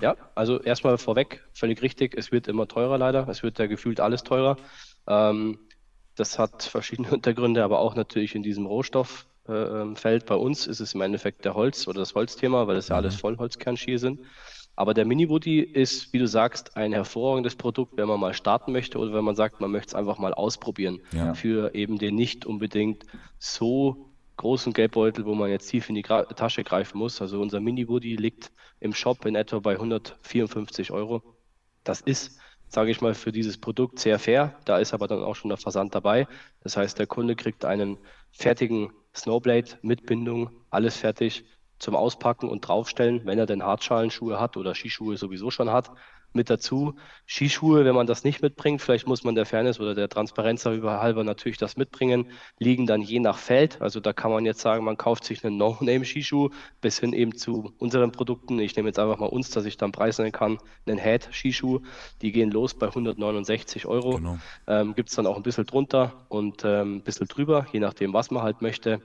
[0.00, 3.28] Ja, also erstmal vorweg, völlig richtig, es wird immer teurer leider.
[3.28, 4.56] Es wird ja gefühlt alles teurer.
[5.06, 5.58] Ähm,
[6.16, 9.26] das hat verschiedene Hintergründe, aber auch natürlich in diesem Rohstofffeld.
[9.48, 12.96] Äh, Bei uns ist es im Endeffekt der Holz oder das Holzthema, weil es ja
[12.96, 13.20] alles mhm.
[13.20, 14.20] Vollholzkernskier sind.
[14.74, 18.98] Aber der Mini-Woody ist, wie du sagst, ein hervorragendes Produkt, wenn man mal starten möchte
[18.98, 21.34] oder wenn man sagt, man möchte es einfach mal ausprobieren ja.
[21.34, 23.04] für eben den nicht unbedingt
[23.38, 24.08] so
[24.38, 27.20] großen Geldbeutel, wo man jetzt tief in die Gra Tasche greifen muss.
[27.20, 31.22] Also unser Mini-Woody liegt im Shop in etwa bei 154 Euro.
[31.84, 34.58] Das ist, sage ich mal, für dieses Produkt sehr fair.
[34.64, 36.26] Da ist aber dann auch schon der Versand dabei.
[36.62, 37.98] Das heißt, der Kunde kriegt einen
[38.30, 41.44] fertigen Snowblade mit Bindung, alles fertig
[41.82, 45.90] zum Auspacken und draufstellen, wenn er denn Hartschalenschuhe hat oder Skischuhe sowieso schon hat
[46.32, 46.94] mit dazu.
[47.26, 51.24] Skischuhe, wenn man das nicht mitbringt, vielleicht muss man der Fairness oder der Transparenz halber
[51.24, 53.82] natürlich das mitbringen, liegen dann je nach Feld.
[53.82, 57.74] Also da kann man jetzt sagen, man kauft sich einen No-Name-Skischuh bis hin eben zu
[57.78, 58.60] unseren Produkten.
[58.60, 61.80] Ich nehme jetzt einfach mal uns, dass ich dann Preis nennen kann, einen Head-Skischuh.
[62.22, 64.18] Die gehen los bei 169 Euro.
[64.18, 64.38] Genau.
[64.68, 68.12] Ähm, Gibt es dann auch ein bisschen drunter und ähm, ein bisschen drüber, je nachdem,
[68.12, 69.00] was man halt möchte.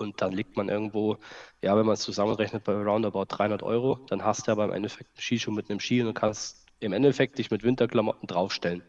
[0.00, 1.16] Und dann liegt man irgendwo,
[1.62, 3.98] ja, wenn man es zusammenrechnet, bei roundabout 300 Euro.
[4.08, 7.38] Dann hast du aber im Endeffekt einen Skischuh mit einem Ski und kannst im Endeffekt
[7.38, 8.82] dich mit Winterklamotten draufstellen.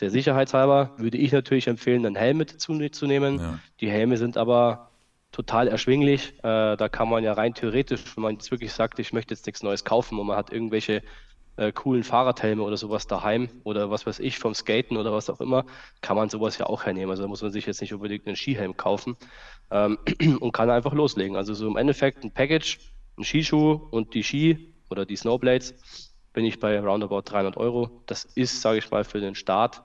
[0.00, 3.38] Der Sicherheitshalber würde ich natürlich empfehlen, einen Helm mit zu, zu nehmen.
[3.38, 3.58] Ja.
[3.80, 4.90] Die Helme sind aber
[5.30, 6.34] total erschwinglich.
[6.38, 9.46] Äh, da kann man ja rein theoretisch, wenn man jetzt wirklich sagt, ich möchte jetzt
[9.46, 11.02] nichts Neues kaufen und man hat irgendwelche
[11.56, 15.40] äh, coolen Fahrradhelme oder sowas daheim oder was weiß ich vom Skaten oder was auch
[15.40, 15.64] immer,
[16.00, 17.10] kann man sowas ja auch hernehmen.
[17.10, 19.16] Also da muss man sich jetzt nicht unbedingt einen Skihelm kaufen
[19.70, 19.98] ähm,
[20.40, 21.36] und kann einfach loslegen.
[21.36, 22.78] Also so im Endeffekt ein Package,
[23.18, 25.74] ein Skischuh und die Ski oder die Snowblades
[26.32, 28.02] bin ich bei roundabout 300 Euro.
[28.06, 29.82] Das ist, sage ich mal, für den Start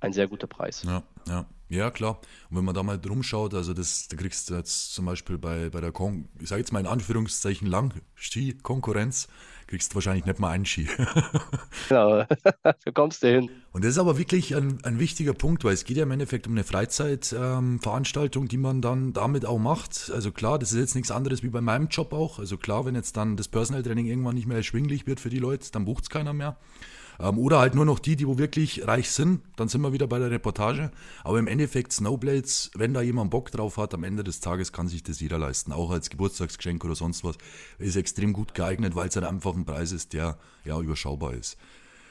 [0.00, 0.84] ein sehr guter Preis.
[0.84, 1.46] Ja, ja.
[1.70, 2.20] Ja, klar.
[2.50, 5.38] Und wenn man da mal drum schaut, also das, da kriegst du jetzt zum Beispiel
[5.38, 9.28] bei, bei der, Kon ich sage jetzt mal in Anführungszeichen Lang-Ski-Konkurrenz,
[9.74, 10.86] kriegst du wahrscheinlich nicht mal einen Ski.
[11.88, 12.24] genau,
[12.62, 13.50] da kommst du hin.
[13.72, 16.46] Und das ist aber wirklich ein, ein wichtiger Punkt, weil es geht ja im Endeffekt
[16.46, 20.12] um eine Freizeitveranstaltung, ähm, die man dann damit auch macht.
[20.14, 22.38] Also klar, das ist jetzt nichts anderes wie bei meinem Job auch.
[22.38, 25.40] Also klar, wenn jetzt dann das Personal Training irgendwann nicht mehr erschwinglich wird für die
[25.40, 26.56] Leute, dann bucht es keiner mehr.
[27.18, 29.42] Ähm, oder halt nur noch die, die wo wirklich reich sind.
[29.56, 30.90] Dann sind wir wieder bei der Reportage.
[31.22, 34.88] Aber im Endeffekt Snowblades, wenn da jemand Bock drauf hat, am Ende des Tages kann
[34.88, 35.72] sich das jeder leisten.
[35.72, 37.36] Auch als Geburtstagsgeschenk oder sonst was.
[37.78, 41.56] Ist extrem gut geeignet, weil es halt einfach ein Preis ist, der ja überschaubar ist.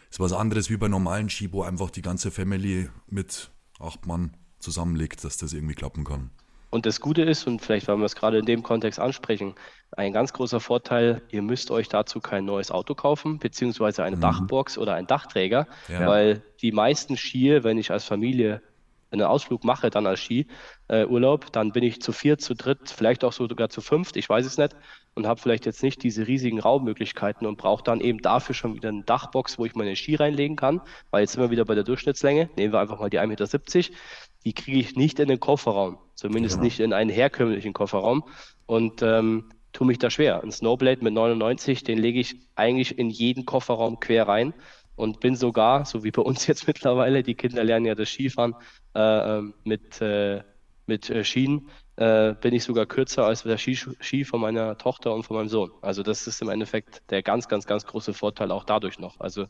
[0.10, 4.38] Ist was anderes wie bei normalen Ski, wo einfach die ganze Family mit acht Mann
[4.60, 6.30] zusammenlegt, dass das irgendwie klappen kann.
[6.74, 9.54] Und das Gute ist, und vielleicht wollen wir es gerade in dem Kontext ansprechen,
[9.92, 14.22] ein ganz großer Vorteil, ihr müsst euch dazu kein neues Auto kaufen, beziehungsweise eine mhm.
[14.22, 16.08] Dachbox oder ein Dachträger, ja.
[16.08, 18.64] weil die meisten Skier, wenn ich als Familie
[19.12, 23.24] einen Ausflug mache, dann als Skiurlaub, äh, dann bin ich zu viert, zu dritt, vielleicht
[23.24, 24.76] auch sogar zu fünft, ich weiß es nicht,
[25.14, 28.90] und habe vielleicht jetzt nicht diese riesigen Raummöglichkeiten und brauche dann eben dafür schon wieder
[28.90, 30.82] eine Dachbox, wo ich meine Ski reinlegen kann,
[31.12, 33.98] weil jetzt sind wir wieder bei der Durchschnittslänge, nehmen wir einfach mal die 1,70 Meter,
[34.46, 36.66] die kriege ich nicht in den Kofferraum, zumindest genau.
[36.66, 38.24] nicht in einen herkömmlichen Kofferraum
[38.66, 40.44] und ähm, tue mich da schwer.
[40.44, 44.54] Ein Snowblade mit 99, den lege ich eigentlich in jeden Kofferraum quer rein
[44.96, 48.56] und bin sogar, so wie bei uns jetzt mittlerweile, die Kinder lernen ja das Skifahren
[48.96, 50.44] äh, ähm, mit, äh,
[50.86, 55.14] mit äh, Schienen, äh, bin ich sogar kürzer als der Ski, Ski von meiner Tochter
[55.14, 55.72] und von meinem Sohn.
[55.82, 59.20] Also das ist im Endeffekt der ganz, ganz, ganz große Vorteil auch dadurch noch.
[59.20, 59.48] Also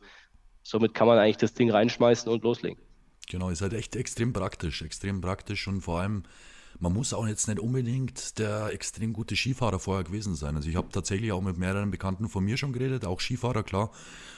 [0.62, 2.80] somit kann man eigentlich das Ding reinschmeißen und loslegen.
[3.30, 6.24] Genau, ist halt echt extrem praktisch, extrem praktisch und vor allem,
[6.80, 10.56] man muss auch jetzt nicht unbedingt der extrem gute Skifahrer vorher gewesen sein.
[10.56, 13.92] Also ich habe tatsächlich auch mit mehreren Bekannten von mir schon geredet, auch Skifahrer, klar.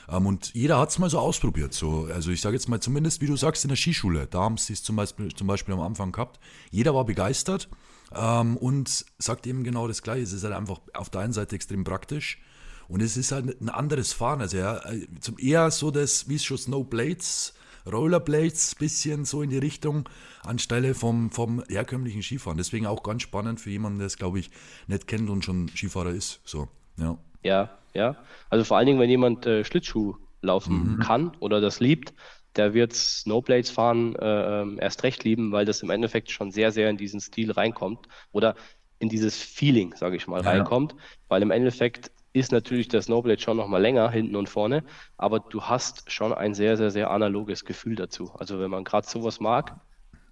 [0.10, 1.74] Ähm, und jeder hat es mal so ausprobiert.
[1.74, 2.08] So.
[2.13, 4.74] Also ich sage jetzt mal zumindest, wie du sagst, in der Skischule, da haben sie
[4.74, 6.39] es zum Beispiel, zum Beispiel am Anfang gehabt.
[6.71, 7.69] Jeder war begeistert
[8.13, 10.24] ähm, und sagt eben genau das Gleiche.
[10.24, 12.39] Es ist halt einfach auf der einen Seite extrem praktisch.
[12.88, 14.41] Und es ist halt ein anderes Fahren.
[14.41, 15.08] Also äh,
[15.39, 17.54] eher so das, wie es schon Snowblades
[17.91, 20.10] Rollerblades, bisschen so in die Richtung,
[20.43, 22.58] anstelle vom, vom herkömmlichen Skifahren.
[22.58, 24.52] Deswegen auch ganz spannend für jemanden, der es, glaube ich,
[24.88, 26.41] nicht kennt und schon Skifahrer ist.
[26.45, 26.67] So,
[26.98, 27.17] ja.
[27.43, 28.15] Ja, ja.
[28.50, 31.00] Also vor allen Dingen, wenn jemand äh, Schlittschuh laufen mhm.
[31.00, 32.13] kann oder das liebt,
[32.56, 36.71] der wird Snowblades fahren äh, ähm, erst recht lieben, weil das im Endeffekt schon sehr,
[36.71, 38.56] sehr in diesen Stil reinkommt oder
[39.00, 40.50] in dieses Feeling, sage ich mal, ja.
[40.50, 40.95] reinkommt,
[41.28, 44.84] weil im Endeffekt ist natürlich der Snowblade schon nochmal länger hinten und vorne,
[45.17, 48.32] aber du hast schon ein sehr, sehr, sehr analoges Gefühl dazu.
[48.34, 49.80] Also wenn man gerade sowas mag,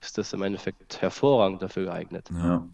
[0.02, 2.30] ist das im Endeffekt hervorragend dafür geeignet.
[2.32, 2.68] Ja.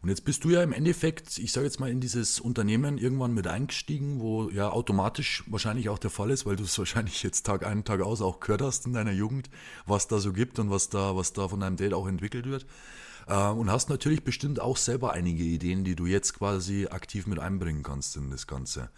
[0.00, 3.34] Und jetzt bist du ja im Endeffekt, ich sage jetzt mal, in dieses Unternehmen irgendwann
[3.34, 7.44] mit eingestiegen, wo ja automatisch wahrscheinlich auch der Fall ist, weil du es wahrscheinlich jetzt
[7.44, 9.50] Tag ein, Tag aus auch gehört hast in deiner Jugend,
[9.86, 12.66] was da so gibt und was da, was da von deinem Date auch entwickelt wird.
[13.26, 17.38] Äh, und hast natürlich bestimmt auch selber einige Ideen, die du jetzt quasi aktiv mit
[17.38, 18.90] einbringen kannst in das Ganze.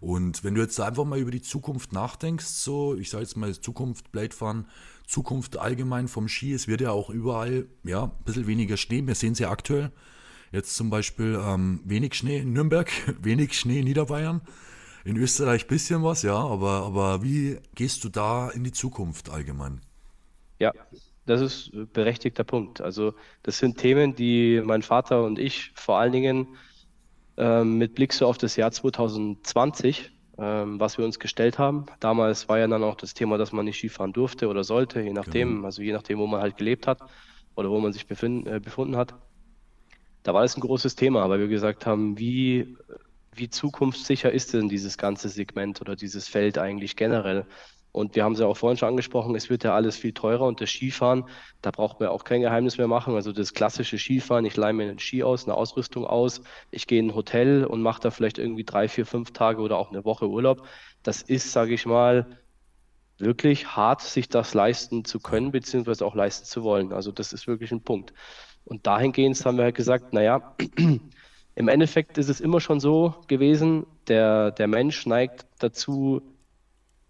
[0.00, 3.52] Und wenn du jetzt einfach mal über die Zukunft nachdenkst, so, ich sage jetzt mal
[3.58, 4.66] Zukunft Bladefahren,
[5.06, 9.14] Zukunft allgemein vom Ski, es wird ja auch überall, ja, ein bisschen weniger Schnee, wir
[9.14, 9.90] sehen es ja aktuell.
[10.52, 12.90] Jetzt zum Beispiel ähm, wenig Schnee in Nürnberg,
[13.22, 14.40] wenig Schnee in Niederbayern.
[15.04, 19.30] In Österreich ein bisschen was, ja, aber, aber wie gehst du da in die Zukunft
[19.30, 19.80] allgemein?
[20.58, 20.72] Ja,
[21.28, 22.80] das ist ein berechtigter Punkt.
[22.80, 26.56] Also das sind Themen, die mein Vater und ich vor allen Dingen
[27.36, 31.86] ähm, mit Blick so auf das Jahr 2020, ähm, was wir uns gestellt haben.
[32.00, 35.12] Damals war ja dann auch das Thema, dass man nicht Skifahren durfte oder sollte, je
[35.12, 35.66] nachdem, genau.
[35.66, 37.00] also je nachdem, wo man halt gelebt hat
[37.54, 39.14] oder wo man sich befind, äh, befunden hat.
[40.22, 42.76] da war das ein großes Thema, weil wir gesagt haben, wie,
[43.34, 47.46] wie zukunftssicher ist denn dieses ganze Segment oder dieses Feld eigentlich generell?
[47.92, 50.46] Und wir haben es ja auch vorhin schon angesprochen, es wird ja alles viel teurer
[50.46, 51.24] und das Skifahren,
[51.62, 53.14] da braucht man auch kein Geheimnis mehr machen.
[53.14, 57.00] Also das klassische Skifahren, ich leihe mir einen Ski aus, eine Ausrüstung aus, ich gehe
[57.00, 60.04] in ein Hotel und mache da vielleicht irgendwie drei, vier, fünf Tage oder auch eine
[60.04, 60.66] Woche Urlaub.
[61.02, 62.38] Das ist, sage ich mal,
[63.18, 66.92] wirklich hart, sich das leisten zu können, beziehungsweise auch leisten zu wollen.
[66.92, 68.12] Also das ist wirklich ein Punkt.
[68.64, 70.54] Und dahingehend haben wir halt gesagt, naja,
[71.54, 76.22] im Endeffekt ist es immer schon so gewesen, der, der Mensch neigt dazu,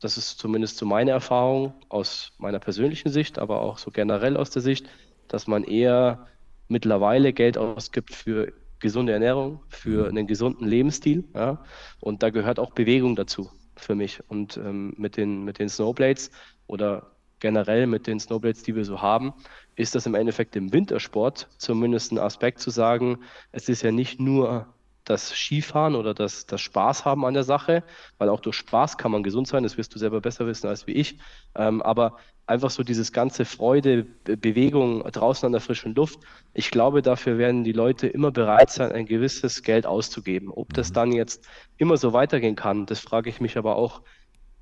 [0.01, 4.51] das ist zumindest so meine Erfahrung aus meiner persönlichen Sicht, aber auch so generell aus
[4.51, 4.89] der Sicht,
[5.27, 6.27] dass man eher
[6.69, 10.19] mittlerweile Geld ausgibt für gesunde Ernährung, für mhm.
[10.19, 11.25] einen gesunden Lebensstil.
[11.35, 11.65] Ja?
[12.01, 14.21] Und da gehört auch Bewegung dazu für mich.
[14.29, 16.31] Und ähm, mit, den, mit den Snowblades
[16.67, 19.33] oder generell mit den Snowblades, die wir so haben,
[19.77, 23.19] ist das im Endeffekt im Wintersport zumindest ein Aspekt zu sagen,
[23.53, 24.67] es ist ja nicht nur
[25.09, 27.83] das Skifahren oder das, das Spaß haben an der Sache,
[28.19, 30.87] weil auch durch Spaß kann man gesund sein, das wirst du selber besser wissen als
[30.87, 31.19] wie ich.
[31.55, 32.17] Ähm, aber
[32.47, 36.21] einfach so dieses ganze Freude, Bewegung draußen an der frischen Luft,
[36.55, 40.51] ich glaube, dafür werden die Leute immer bereit sein, ein gewisses Geld auszugeben.
[40.51, 40.95] Ob das mhm.
[40.95, 44.03] dann jetzt immer so weitergehen kann, das frage ich mich aber auch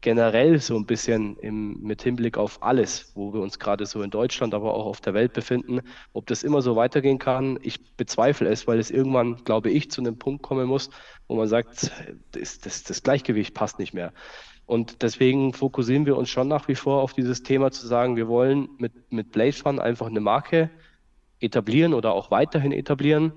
[0.01, 4.11] generell so ein bisschen im, mit Hinblick auf alles, wo wir uns gerade so in
[4.11, 5.81] Deutschland, aber auch auf der Welt befinden,
[6.13, 7.59] ob das immer so weitergehen kann.
[7.63, 10.91] Ich bezweifle es, weil es irgendwann, glaube ich, zu einem Punkt kommen muss,
[11.29, 11.91] wo man sagt,
[12.33, 14.13] das, das, das Gleichgewicht passt nicht mehr.
[14.67, 18.29] Und deswegen fokussieren wir uns schon nach wie vor auf dieses Thema zu sagen, wir
[18.29, 20.71] wollen mit, mit Blade Fun einfach eine Marke
[21.41, 23.33] etablieren oder auch weiterhin etablieren,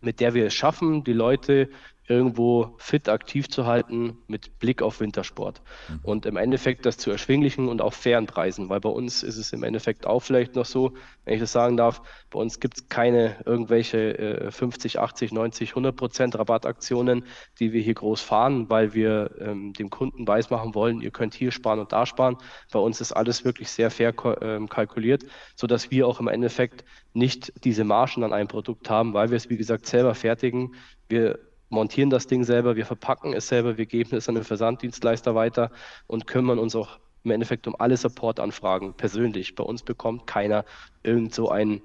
[0.00, 1.68] mit der wir es schaffen, die Leute
[2.08, 5.60] irgendwo fit aktiv zu halten mit Blick auf Wintersport.
[5.88, 6.00] Mhm.
[6.02, 9.52] Und im Endeffekt das zu erschwinglichen und auch fairen Preisen, weil bei uns ist es
[9.52, 10.94] im Endeffekt auch vielleicht noch so,
[11.24, 15.70] wenn ich das sagen darf, bei uns gibt es keine irgendwelche äh, 50, 80, 90,
[15.70, 17.24] 100 Prozent Rabattaktionen,
[17.58, 21.52] die wir hier groß fahren, weil wir ähm, dem Kunden weismachen wollen, ihr könnt hier
[21.52, 22.36] sparen und da sparen.
[22.72, 25.24] Bei uns ist alles wirklich sehr fair ähm, kalkuliert,
[25.56, 29.50] sodass wir auch im Endeffekt nicht diese Margen an einem Produkt haben, weil wir es,
[29.50, 30.74] wie gesagt, selber fertigen.
[31.08, 35.34] Wir montieren das Ding selber, wir verpacken es selber, wir geben es an den Versanddienstleister
[35.34, 35.70] weiter
[36.06, 39.54] und kümmern uns auch im Endeffekt um alle Supportanfragen persönlich.
[39.54, 40.64] Bei uns bekommt keiner
[41.02, 41.82] irgend so ein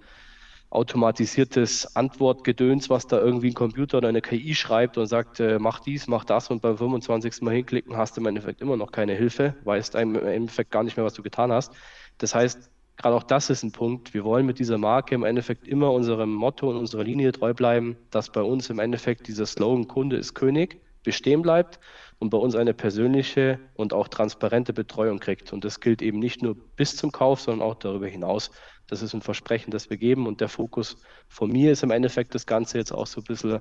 [0.69, 5.79] automatisiertes Antwortgedöns, was da irgendwie ein Computer oder eine KI schreibt und sagt, äh, mach
[5.79, 7.41] dies, mach das und beim 25.
[7.41, 10.97] Mal hinklicken hast du im Endeffekt immer noch keine Hilfe, weißt im Endeffekt gar nicht
[10.97, 11.73] mehr, was du getan hast.
[12.17, 12.71] Das heißt,
[13.03, 14.13] gerade auch das ist ein Punkt.
[14.13, 17.97] Wir wollen mit dieser Marke im Endeffekt immer unserem Motto und unserer Linie treu bleiben,
[18.11, 21.81] dass bei uns im Endeffekt dieser Slogan Kunde ist König bestehen bleibt
[22.19, 25.51] und bei uns eine persönliche und auch transparente Betreuung kriegt.
[25.51, 28.51] Und das gilt eben nicht nur bis zum Kauf, sondern auch darüber hinaus.
[28.87, 30.25] Das ist ein Versprechen, das wir geben.
[30.25, 30.95] Und der Fokus
[31.27, 33.59] von mir ist im Endeffekt das Ganze jetzt auch so ein bisschen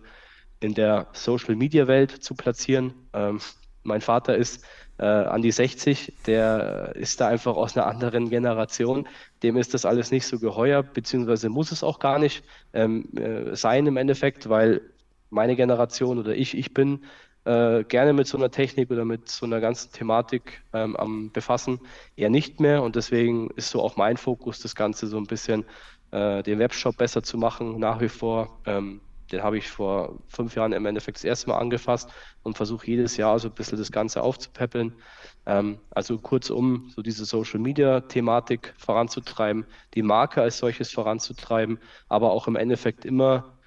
[0.61, 2.95] in der Social Media Welt zu platzieren.
[3.13, 3.41] Ähm,
[3.83, 4.65] mein Vater ist
[4.99, 9.09] äh, an die 60, der ist da einfach aus einer anderen Generation.
[9.43, 13.57] Dem ist das alles nicht so geheuer, beziehungsweise muss es auch gar nicht ähm, äh,
[13.57, 14.83] sein im Endeffekt, weil
[15.31, 17.05] meine Generation oder ich, ich bin
[17.45, 21.81] äh, gerne mit so einer Technik oder mit so einer ganzen Thematik ähm, am Befassen,
[22.17, 22.83] eher nicht mehr.
[22.83, 25.65] Und deswegen ist so auch mein Fokus, das Ganze so ein bisschen
[26.13, 28.61] äh, den Webshop besser zu machen, nach wie vor.
[28.67, 29.01] Ähm,
[29.33, 32.11] den habe ich vor fünf Jahren im Endeffekt das erste Mal angefasst
[32.43, 34.95] und versuche jedes Jahr so ein bisschen das Ganze aufzupäppeln.
[35.47, 42.31] Ähm, also kurzum, so diese Social Media Thematik voranzutreiben, die Marke als solches voranzutreiben, aber
[42.33, 43.59] auch im Endeffekt immer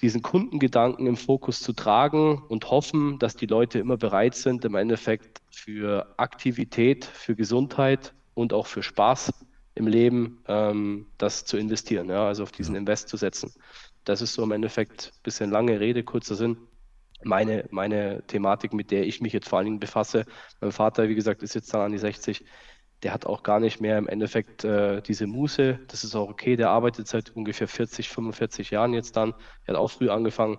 [0.00, 4.74] diesen Kundengedanken im Fokus zu tragen und hoffen, dass die Leute immer bereit sind, im
[4.74, 9.32] Endeffekt für Aktivität, für Gesundheit und auch für Spaß
[9.74, 13.52] im Leben ähm, das zu investieren, ja, also auf diesen Invest zu setzen.
[14.04, 16.56] Das ist so im Endeffekt ein bisschen lange Rede, kurzer Sinn.
[17.24, 20.24] Meine, meine Thematik, mit der ich mich jetzt vor allen Dingen befasse.
[20.60, 22.44] Mein Vater, wie gesagt, ist jetzt dann an die 60.
[23.02, 25.80] Der hat auch gar nicht mehr im Endeffekt äh, diese Muße.
[25.88, 26.56] Das ist auch okay.
[26.56, 29.34] Der arbeitet seit ungefähr 40, 45 Jahren jetzt dann.
[29.64, 30.58] Er hat auch früh angefangen.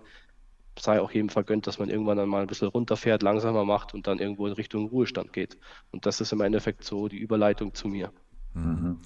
[0.79, 4.08] Sei auch jedem vergönnt, dass man irgendwann dann mal ein bisschen runterfährt, langsamer macht und
[4.08, 5.58] dann irgendwo in Richtung Ruhestand geht.
[5.91, 8.12] Und das ist im Endeffekt so die Überleitung zu mir.
[8.54, 9.00] Mhm.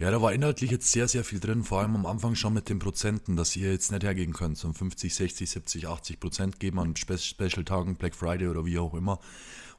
[0.00, 2.68] Ja, da war inhaltlich jetzt sehr, sehr viel drin, vor allem am Anfang schon mit
[2.68, 6.78] den Prozenten, dass ihr jetzt nicht hergehen könnt, so 50, 60, 70, 80 Prozent geben
[6.78, 9.18] an Spe Special-Tagen, Black Friday oder wie auch immer.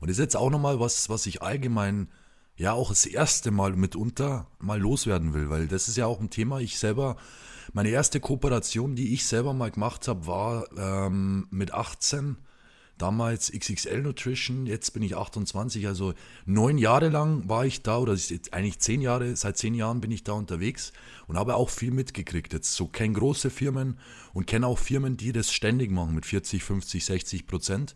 [0.02, 2.10] Und das ist jetzt auch nochmal was, was ich allgemein
[2.58, 6.30] ja auch das erste Mal mitunter mal loswerden will, weil das ist ja auch ein
[6.30, 7.16] Thema, ich selber,
[7.72, 12.36] meine erste Kooperation, die ich selber mal gemacht habe, war ähm, mit 18
[13.00, 16.14] damals XXL Nutrition, jetzt bin ich 28, also
[16.46, 18.16] neun Jahre lang war ich da oder
[18.52, 20.94] eigentlich zehn Jahre, seit zehn Jahren bin ich da unterwegs
[21.28, 22.54] und habe auch viel mitgekriegt.
[22.54, 23.98] Jetzt so kenne große Firmen
[24.34, 27.96] und kenne auch Firmen, die das ständig machen mit 40, 50, 60 Prozent.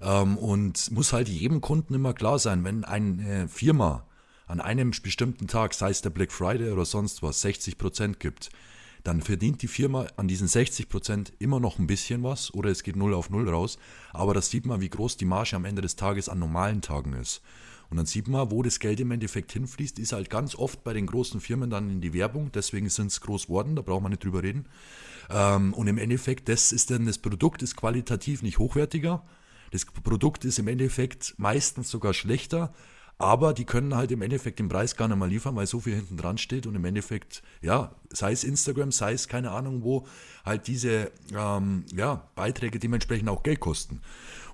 [0.00, 4.04] Ähm, und muss halt jedem Kunden immer klar sein, wenn eine Firma
[4.46, 8.50] an einem bestimmten Tag, sei es der Black Friday oder sonst was, 60 Prozent gibt,
[9.04, 12.82] dann verdient die Firma an diesen 60 Prozent immer noch ein bisschen was oder es
[12.82, 13.78] geht 0 auf 0 raus.
[14.12, 17.12] Aber das sieht man, wie groß die Marge am Ende des Tages an normalen Tagen
[17.12, 17.42] ist.
[17.90, 20.92] Und dann sieht man, wo das Geld im Endeffekt hinfließt, ist halt ganz oft bei
[20.92, 22.52] den großen Firmen dann in die Werbung.
[22.52, 24.66] Deswegen sind es groß worden, da braucht man nicht drüber reden.
[25.30, 29.24] Ähm, und im Endeffekt, das ist dann, das Produkt ist qualitativ nicht hochwertiger.
[29.70, 32.74] Das Produkt ist im Endeffekt meistens sogar schlechter
[33.18, 35.96] aber die können halt im Endeffekt den Preis gar nicht mal liefern, weil so viel
[35.96, 40.06] hinten dran steht und im Endeffekt, ja, sei es Instagram, sei es keine Ahnung wo,
[40.44, 44.00] halt diese ähm, ja, Beiträge dementsprechend auch Geld kosten.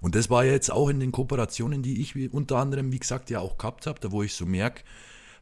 [0.01, 3.41] Und das war jetzt auch in den Kooperationen, die ich unter anderem, wie gesagt, ja
[3.41, 4.83] auch gehabt habe, da wo ich so merke,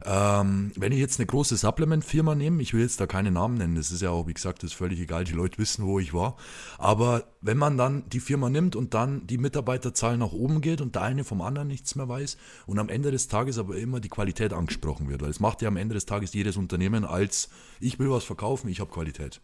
[0.05, 3.75] ähm, wenn ich jetzt eine große Supplement-Firma nehme, ich will jetzt da keine Namen nennen,
[3.75, 6.13] das ist ja auch, wie gesagt, das ist völlig egal, die Leute wissen, wo ich
[6.13, 6.35] war.
[6.77, 10.95] Aber wenn man dann die Firma nimmt und dann die Mitarbeiterzahl nach oben geht und
[10.95, 14.09] der eine vom anderen nichts mehr weiß und am Ende des Tages aber immer die
[14.09, 17.99] Qualität angesprochen wird, weil es macht ja am Ende des Tages jedes Unternehmen als, ich
[17.99, 19.41] will was verkaufen, ich habe Qualität.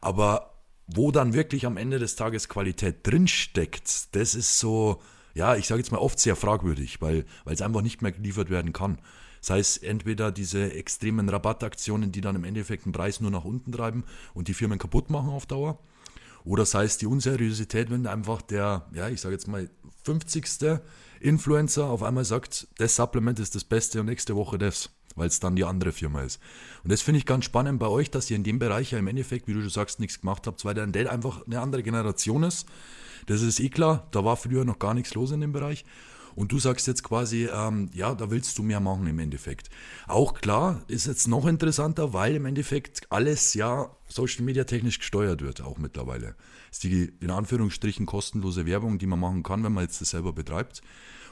[0.00, 0.54] Aber
[0.86, 5.00] wo dann wirklich am Ende des Tages Qualität drinsteckt, das ist so,
[5.34, 8.50] ja, ich sage jetzt mal oft sehr fragwürdig, weil, weil es einfach nicht mehr geliefert
[8.50, 8.98] werden kann.
[9.40, 13.72] Sei es entweder diese extremen Rabattaktionen, die dann im Endeffekt den Preis nur nach unten
[13.72, 15.78] treiben und die Firmen kaputt machen auf Dauer.
[16.44, 19.68] Oder sei es die Unseriosität, wenn einfach der, ja, ich sage jetzt mal,
[20.04, 20.80] 50.
[21.20, 25.38] Influencer auf einmal sagt, das Supplement ist das Beste und nächste Woche das, weil es
[25.38, 26.40] dann die andere Firma ist.
[26.82, 29.06] Und das finde ich ganz spannend bei euch, dass ihr in dem Bereich ja im
[29.06, 32.66] Endeffekt, wie du schon sagst, nichts gemacht habt, weil der einfach eine andere Generation ist.
[33.26, 35.84] Das ist eh klar, da war früher noch gar nichts los in dem Bereich.
[36.40, 39.68] Und du sagst jetzt quasi, ähm, ja, da willst du mehr machen im Endeffekt.
[40.08, 45.42] Auch klar, ist jetzt noch interessanter, weil im Endeffekt alles ja Social Media technisch gesteuert
[45.42, 46.34] wird, auch mittlerweile.
[46.70, 50.32] Ist die in Anführungsstrichen kostenlose Werbung, die man machen kann, wenn man jetzt das selber
[50.32, 50.80] betreibt.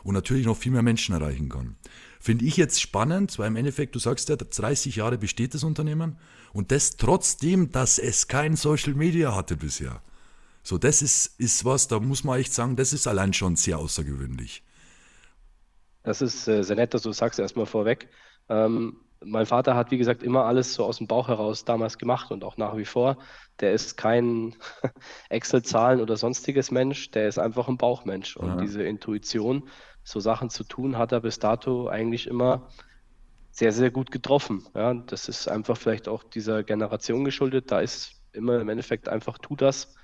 [0.04, 1.76] Und natürlich noch viel mehr Menschen erreichen kann.
[2.20, 6.18] Finde ich jetzt spannend, weil im Endeffekt, du sagst ja, 30 Jahre besteht das Unternehmen
[6.52, 10.02] und das trotzdem, dass es kein Social Media hatte bisher.
[10.62, 13.78] So, das ist, ist was, da muss man echt sagen, das ist allein schon sehr
[13.78, 14.64] außergewöhnlich.
[16.08, 18.08] Das ist äh, sehr nett, dass du sagst, erstmal vorweg.
[18.48, 22.30] Ähm, mein Vater hat, wie gesagt, immer alles so aus dem Bauch heraus damals gemacht
[22.30, 23.18] und auch nach wie vor.
[23.60, 24.56] Der ist kein
[25.28, 28.38] Excel-Zahlen oder sonstiges Mensch, der ist einfach ein Bauchmensch.
[28.38, 28.56] Und ja.
[28.56, 29.68] diese Intuition,
[30.02, 32.70] so Sachen zu tun, hat er bis dato eigentlich immer
[33.50, 34.66] sehr, sehr gut getroffen.
[34.74, 37.70] Ja, das ist einfach vielleicht auch dieser Generation geschuldet.
[37.70, 39.94] Da ist immer im Endeffekt einfach, tu das.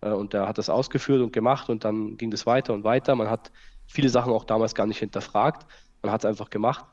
[0.00, 3.14] Äh, und der hat das ausgeführt und gemacht und dann ging das weiter und weiter.
[3.14, 3.52] Man hat
[3.92, 5.66] viele Sachen auch damals gar nicht hinterfragt.
[6.00, 6.84] Man hat es einfach gemacht.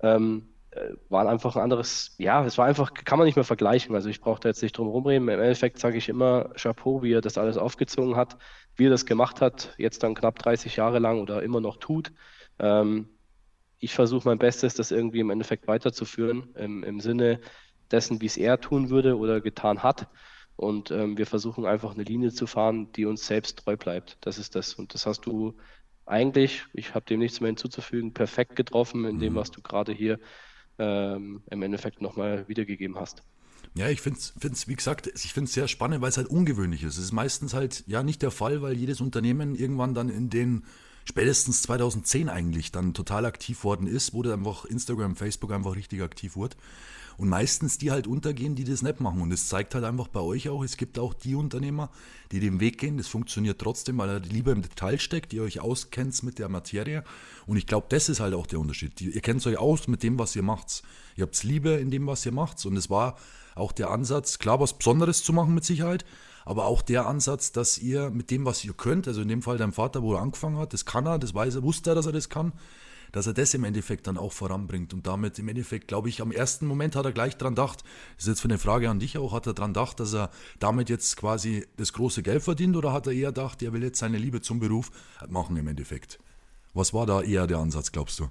[0.00, 3.94] Ähm, äh, war einfach ein anderes, ja, es war einfach, kann man nicht mehr vergleichen.
[3.94, 5.28] Also ich brauche da jetzt nicht drum rumreden.
[5.28, 8.36] Im Endeffekt sage ich immer Chapeau, wie er das alles aufgezogen hat,
[8.76, 12.12] wie er das gemacht hat, jetzt dann knapp 30 Jahre lang oder immer noch tut.
[12.58, 13.08] Ähm,
[13.78, 17.40] ich versuche mein Bestes, das irgendwie im Endeffekt weiterzuführen, im, im Sinne
[17.90, 20.08] dessen, wie es er tun würde oder getan hat.
[20.56, 24.18] Und ähm, wir versuchen einfach eine Linie zu fahren, die uns selbst treu bleibt.
[24.20, 24.74] Das ist das.
[24.74, 25.56] Und das hast du
[26.06, 29.36] eigentlich, ich habe dem nichts mehr hinzuzufügen, perfekt getroffen in dem, mhm.
[29.36, 30.18] was du gerade hier
[30.78, 33.22] ähm, im Endeffekt nochmal wiedergegeben hast.
[33.76, 36.84] Ja, ich finde es, wie gesagt, ich finde es sehr spannend, weil es halt ungewöhnlich
[36.84, 36.96] ist.
[36.96, 40.64] Es ist meistens halt ja nicht der Fall, weil jedes Unternehmen irgendwann dann in den
[41.04, 46.02] spätestens 2010 eigentlich dann total aktiv worden ist, wo dann einfach Instagram, Facebook einfach richtig
[46.02, 46.56] aktiv wurde.
[47.16, 49.20] Und meistens die halt untergehen, die das nicht machen.
[49.20, 51.90] Und es zeigt halt einfach bei euch auch, es gibt auch die Unternehmer,
[52.32, 52.96] die den Weg gehen.
[52.96, 57.04] Das funktioniert trotzdem, weil er lieber im Detail steckt, ihr euch auskennt mit der Materie.
[57.46, 59.00] Und ich glaube, das ist halt auch der Unterschied.
[59.00, 60.82] Ihr kennt euch aus mit dem, was ihr macht.
[61.16, 62.64] Ihr habt Liebe in dem, was ihr macht.
[62.66, 63.16] Und es war
[63.54, 66.04] auch der Ansatz, klar, was Besonderes zu machen mit Sicherheit,
[66.44, 69.58] aber auch der Ansatz, dass ihr mit dem, was ihr könnt, also in dem Fall
[69.58, 72.06] dein Vater, wo er angefangen hat, das kann er, das weiß er, wusste er, dass
[72.06, 72.52] er das kann,
[73.14, 74.92] dass er das im Endeffekt dann auch voranbringt.
[74.92, 77.84] Und damit im Endeffekt, glaube ich, am ersten Moment hat er gleich dran gedacht,
[78.16, 80.30] das ist jetzt für eine Frage an dich auch, hat er dran gedacht, dass er
[80.58, 84.00] damit jetzt quasi das große Geld verdient oder hat er eher gedacht, er will jetzt
[84.00, 84.90] seine Liebe zum Beruf
[85.28, 86.18] machen im Endeffekt?
[86.72, 88.30] Was war da eher der Ansatz, glaubst du?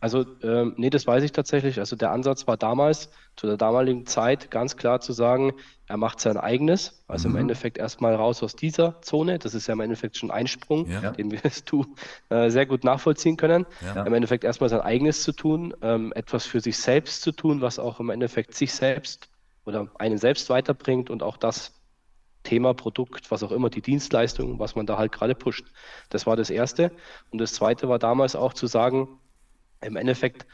[0.00, 1.80] Also, ähm, nee, das weiß ich tatsächlich.
[1.80, 5.52] Also der Ansatz war damals, zu der damaligen Zeit, ganz klar zu sagen,
[5.86, 7.04] er macht sein eigenes.
[7.08, 7.34] Also mhm.
[7.34, 9.38] im Endeffekt erstmal raus aus dieser Zone.
[9.38, 11.10] Das ist ja im Endeffekt schon ein Sprung, ja.
[11.10, 11.84] den wir du
[12.28, 13.66] äh, sehr gut nachvollziehen können.
[13.80, 14.04] Ja.
[14.04, 17.78] Im Endeffekt erstmal sein eigenes zu tun, ähm, etwas für sich selbst zu tun, was
[17.78, 19.28] auch im Endeffekt sich selbst
[19.64, 21.74] oder einen selbst weiterbringt und auch das
[22.44, 25.66] Thema, Produkt, was auch immer, die Dienstleistung, was man da halt gerade pusht.
[26.08, 26.92] Das war das Erste.
[27.30, 29.08] Und das Zweite war damals auch zu sagen,
[29.80, 30.46] im Endeffekt,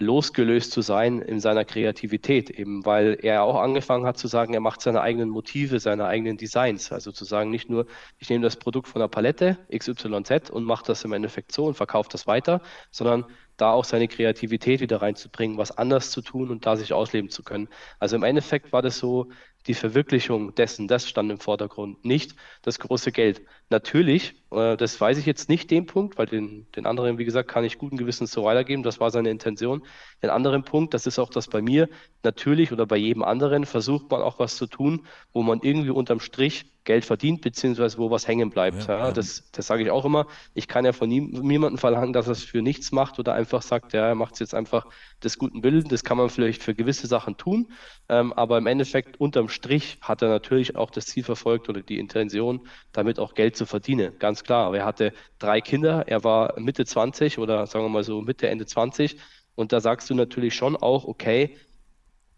[0.00, 4.60] losgelöst zu sein in seiner Kreativität, eben weil er auch angefangen hat zu sagen, er
[4.60, 6.90] macht seine eigenen Motive, seine eigenen Designs.
[6.90, 7.86] Also zu sagen, nicht nur,
[8.18, 11.74] ich nehme das Produkt von der Palette XYZ und mache das im Endeffekt so und
[11.74, 13.26] verkaufe das weiter, sondern
[13.58, 17.42] da auch seine Kreativität wieder reinzubringen, was anders zu tun und da sich ausleben zu
[17.42, 17.68] können.
[17.98, 19.28] Also im Endeffekt war das so,
[19.66, 23.42] die Verwirklichung dessen, das stand im Vordergrund, nicht das große Geld.
[23.70, 27.48] Natürlich, äh, das weiß ich jetzt nicht den Punkt, weil den, den anderen, wie gesagt,
[27.48, 29.84] kann ich guten Gewissens so weitergeben, das war seine Intention.
[30.22, 31.88] Den anderen Punkt, das ist auch das bei mir,
[32.24, 36.18] natürlich oder bei jedem anderen versucht man auch was zu tun, wo man irgendwie unterm
[36.20, 38.88] Strich Geld verdient, beziehungsweise wo was hängen bleibt.
[38.88, 39.12] Ja, ja.
[39.12, 40.26] Das, das sage ich auch immer.
[40.54, 43.60] Ich kann ja von nie, niemandem verlangen, dass er es für nichts macht oder einfach
[43.60, 44.86] sagt, ja, er macht es jetzt einfach
[45.22, 45.88] des guten Willens.
[45.88, 47.70] Das kann man vielleicht für gewisse Sachen tun,
[48.08, 51.98] ähm, aber im Endeffekt unterm Strich hat er natürlich auch das Ziel verfolgt oder die
[51.98, 54.18] Intention, damit auch Geld zu verdienen.
[54.18, 54.66] Ganz klar.
[54.66, 58.48] Aber er hatte drei Kinder, er war Mitte 20 oder sagen wir mal so Mitte,
[58.48, 59.18] Ende 20.
[59.54, 61.58] Und da sagst du natürlich schon auch, okay,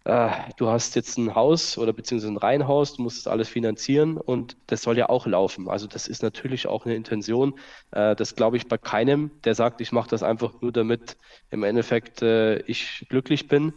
[0.05, 4.17] äh, du hast jetzt ein Haus oder beziehungsweise ein Reihenhaus, du musst das alles finanzieren
[4.17, 5.69] und das soll ja auch laufen.
[5.69, 7.55] Also das ist natürlich auch eine Intention.
[7.93, 11.17] Äh, das glaube ich bei keinem, der sagt, ich mache das einfach nur damit
[11.51, 13.75] im Endeffekt äh, ich glücklich bin.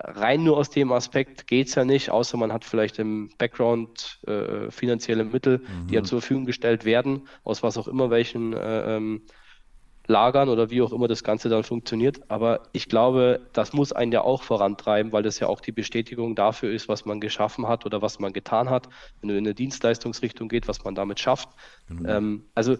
[0.00, 4.20] Rein nur aus dem Aspekt geht es ja nicht, außer man hat vielleicht im Background
[4.26, 5.88] äh, finanzielle Mittel, mhm.
[5.88, 9.22] die ja zur Verfügung gestellt werden, aus was auch immer welchen äh, ähm,
[10.06, 12.30] lagern oder wie auch immer das Ganze dann funktioniert.
[12.30, 16.36] Aber ich glaube, das muss einen ja auch vorantreiben, weil das ja auch die Bestätigung
[16.36, 18.88] dafür ist, was man geschaffen hat oder was man getan hat.
[19.20, 21.48] Wenn du in eine Dienstleistungsrichtung geht, was man damit schafft.
[21.88, 22.08] Genau.
[22.08, 22.76] Ähm, also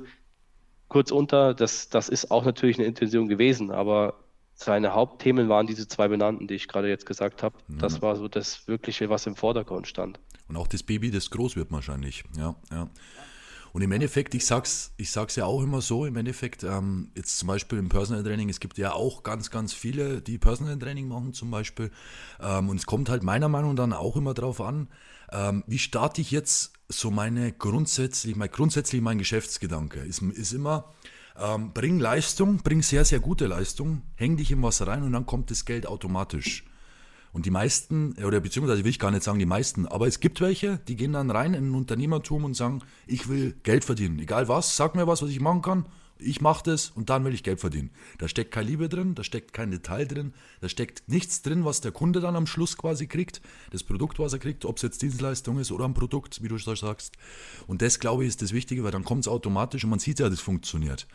[0.88, 4.14] kurz unter, das, das ist auch natürlich eine Intention gewesen, aber
[4.60, 7.56] seine Hauptthemen waren diese zwei benannten, die ich gerade jetzt gesagt habe.
[7.68, 7.76] Ja.
[7.76, 10.18] Das war so das Wirkliche, was im Vordergrund stand.
[10.48, 12.24] Und auch das Baby, das groß wird wahrscheinlich.
[12.36, 12.90] Ja, ja.
[13.72, 17.38] Und im Endeffekt, ich sag's, ich sag's ja auch immer so, im Endeffekt, ähm, jetzt
[17.38, 21.06] zum Beispiel im Personal Training, es gibt ja auch ganz, ganz viele, die Personal Training
[21.06, 21.92] machen zum Beispiel.
[22.40, 24.88] Ähm, und es kommt halt meiner Meinung nach auch immer darauf an,
[25.30, 30.00] ähm, wie starte ich jetzt so meine grundsätzlich, mein, grundsätzlich mein Geschäftsgedanke.
[30.00, 30.92] Ist, ist immer,
[31.40, 35.26] ähm, bring Leistung, bring sehr, sehr gute Leistung, häng dich in was rein und dann
[35.26, 36.64] kommt das Geld automatisch.
[37.32, 40.40] Und die meisten, oder beziehungsweise will ich gar nicht sagen die meisten, aber es gibt
[40.40, 44.18] welche, die gehen dann rein in ein Unternehmertum und sagen, ich will Geld verdienen.
[44.18, 45.86] Egal was, sag mir was, was ich machen kann.
[46.20, 47.90] Ich mache das und dann will ich Geld verdienen.
[48.18, 51.80] Da steckt keine Liebe drin, da steckt kein Detail drin, da steckt nichts drin, was
[51.80, 53.40] der Kunde dann am Schluss quasi kriegt.
[53.70, 56.58] Das Produkt, was er kriegt, ob es jetzt Dienstleistung ist oder ein Produkt, wie du
[56.58, 57.16] sagst.
[57.68, 60.18] Und das, glaube ich, ist das Wichtige, weil dann kommt es automatisch und man sieht
[60.18, 61.06] ja, das funktioniert.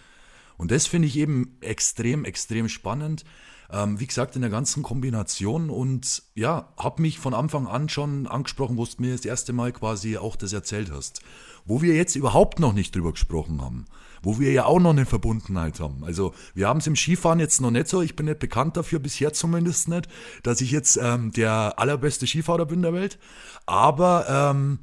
[0.57, 3.23] Und das finde ich eben extrem, extrem spannend.
[3.71, 8.27] Ähm, wie gesagt, in der ganzen Kombination und ja, habe mich von Anfang an schon
[8.27, 11.21] angesprochen, wo du mir das erste Mal quasi auch das erzählt hast.
[11.65, 13.85] Wo wir jetzt überhaupt noch nicht drüber gesprochen haben.
[14.21, 16.03] Wo wir ja auch noch eine Verbundenheit haben.
[16.03, 18.99] Also wir haben es im Skifahren jetzt noch nicht so, ich bin nicht bekannt dafür,
[18.99, 20.07] bisher zumindest nicht,
[20.43, 23.17] dass ich jetzt ähm, der allerbeste Skifahrer bin der Welt.
[23.65, 24.79] Aber ähm,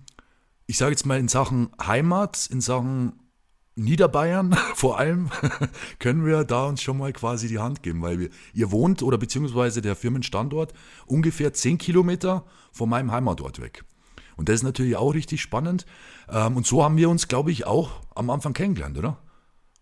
[0.67, 3.13] ich sage jetzt mal in Sachen Heimat, in Sachen
[3.81, 5.31] Niederbayern vor allem
[5.99, 9.19] können wir da uns schon mal quasi die Hand geben, weil wir, ihr wohnt oder
[9.19, 10.73] beziehungsweise der Firmenstandort
[11.07, 13.85] ungefähr 10 Kilometer von meinem Heimatort weg.
[14.37, 15.87] Und das ist natürlich auch richtig spannend.
[16.31, 19.19] Ähm, und so haben wir uns, glaube ich, auch am Anfang kennengelernt, oder?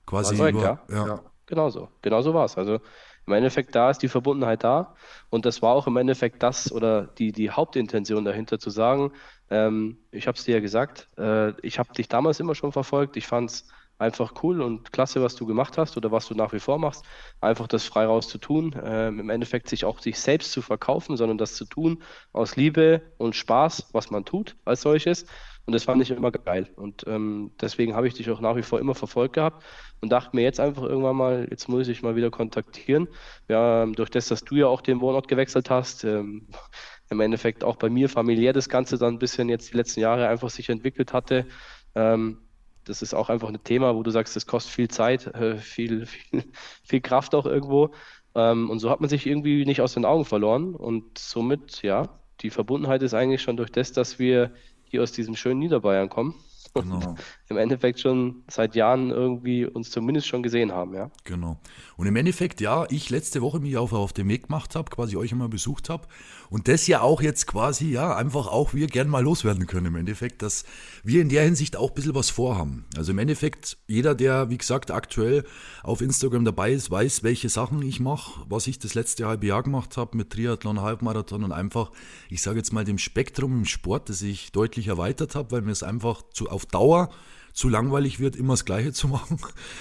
[0.06, 0.80] Quasi über, ja.
[0.90, 1.06] ja.
[1.06, 1.20] ja.
[1.46, 1.88] Genau so.
[2.02, 2.56] Genau so war es.
[2.56, 2.80] Also
[3.26, 4.94] im Endeffekt da ist die Verbundenheit da.
[5.30, 9.12] Und das war auch im Endeffekt das oder die, die Hauptintention dahinter zu sagen,
[9.50, 13.16] ähm, ich habe es dir ja gesagt, äh, ich habe dich damals immer schon verfolgt.
[13.16, 13.68] Ich fand es
[13.98, 17.04] einfach cool und klasse, was du gemacht hast oder was du nach wie vor machst.
[17.40, 21.16] Einfach das frei raus zu tun, äh, im Endeffekt sich auch sich selbst zu verkaufen,
[21.16, 25.26] sondern das zu tun aus Liebe und Spaß, was man tut als solches.
[25.68, 26.70] Und das fand ich immer geil.
[26.76, 29.62] Und ähm, deswegen habe ich dich auch nach wie vor immer verfolgt gehabt
[30.00, 33.06] und dachte mir jetzt einfach irgendwann mal, jetzt muss ich mal wieder kontaktieren.
[33.48, 36.48] Ja, durch das, dass du ja auch den Wohnort gewechselt hast, ähm,
[37.10, 40.28] im Endeffekt auch bei mir familiär das Ganze dann ein bisschen jetzt die letzten Jahre
[40.28, 41.46] einfach sich entwickelt hatte,
[41.94, 42.47] ähm,
[42.88, 46.06] das ist auch einfach ein Thema, wo du sagst, das kostet viel Zeit, äh, viel,
[46.06, 46.44] viel,
[46.82, 47.90] viel Kraft auch irgendwo.
[48.34, 50.74] Ähm, und so hat man sich irgendwie nicht aus den Augen verloren.
[50.74, 52.08] Und somit, ja,
[52.40, 54.52] die Verbundenheit ist eigentlich schon durch das, dass wir
[54.84, 56.34] hier aus diesem schönen Niederbayern kommen.
[56.74, 57.16] Genau.
[57.48, 61.10] im Endeffekt schon seit Jahren irgendwie uns zumindest schon gesehen haben, ja.
[61.24, 61.58] Genau.
[61.96, 65.16] Und im Endeffekt, ja, ich letzte Woche mich auf, auf den Weg gemacht habe, quasi
[65.16, 66.06] euch einmal besucht habe
[66.50, 69.96] Und das ja auch jetzt quasi, ja, einfach auch wir gern mal loswerden können im
[69.96, 70.64] Endeffekt, dass
[71.04, 72.86] wir in der Hinsicht auch ein bisschen was vorhaben.
[72.96, 75.44] Also im Endeffekt, jeder, der, wie gesagt, aktuell
[75.82, 79.62] auf Instagram dabei ist, weiß, welche Sachen ich mache, was ich das letzte halbe Jahr
[79.62, 81.90] gemacht habe mit Triathlon, Halbmarathon und einfach,
[82.30, 85.72] ich sage jetzt mal, dem Spektrum im Sport, das ich deutlich erweitert habe, weil mir
[85.72, 87.10] es einfach zu, auf Dauer
[87.58, 89.36] zu langweilig wird, immer das Gleiche zu machen,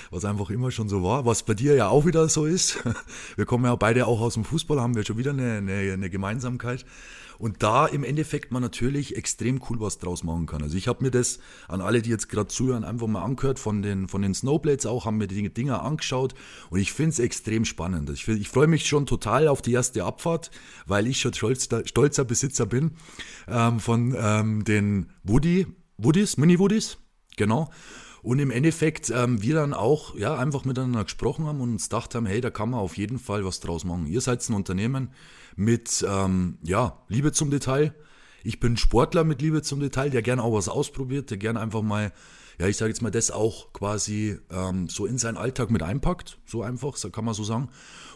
[0.09, 2.79] was einfach immer schon so war, was bei dir ja auch wieder so ist.
[3.35, 6.09] Wir kommen ja beide auch aus dem Fußball, haben wir schon wieder eine, eine, eine
[6.09, 6.85] Gemeinsamkeit.
[7.37, 10.63] Und da im Endeffekt man natürlich extrem cool was draus machen kann.
[10.63, 13.83] Also ich habe mir das an alle, die jetzt gerade zuhören, einfach mal angehört von
[13.83, 16.33] den, von den Snowblades auch, haben mir die Dinger angeschaut
[16.71, 18.09] und ich finde es extrem spannend.
[18.09, 20.49] Ich, ich freue mich schon total auf die erste Abfahrt,
[20.87, 22.93] weil ich schon stolzer, stolzer Besitzer bin
[23.47, 25.67] ähm, von ähm, den Woody,
[25.99, 26.97] Woodies, Mini-Woodies.
[27.37, 27.69] Genau.
[28.23, 32.13] Und im Endeffekt ähm, wir dann auch ja, einfach miteinander gesprochen haben und uns gedacht
[32.13, 34.05] haben, hey, da kann man auf jeden Fall was draus machen.
[34.05, 35.11] Ihr seid ein Unternehmen
[35.55, 37.93] mit ähm, ja, Liebe zum Detail.
[38.43, 41.83] Ich bin Sportler mit Liebe zum Detail, der gerne auch was ausprobiert, der gerne einfach
[41.83, 42.11] mal,
[42.59, 46.39] ja, ich sage jetzt mal, das auch quasi ähm, so in seinen Alltag mit einpackt.
[46.45, 47.69] So einfach, kann man so sagen.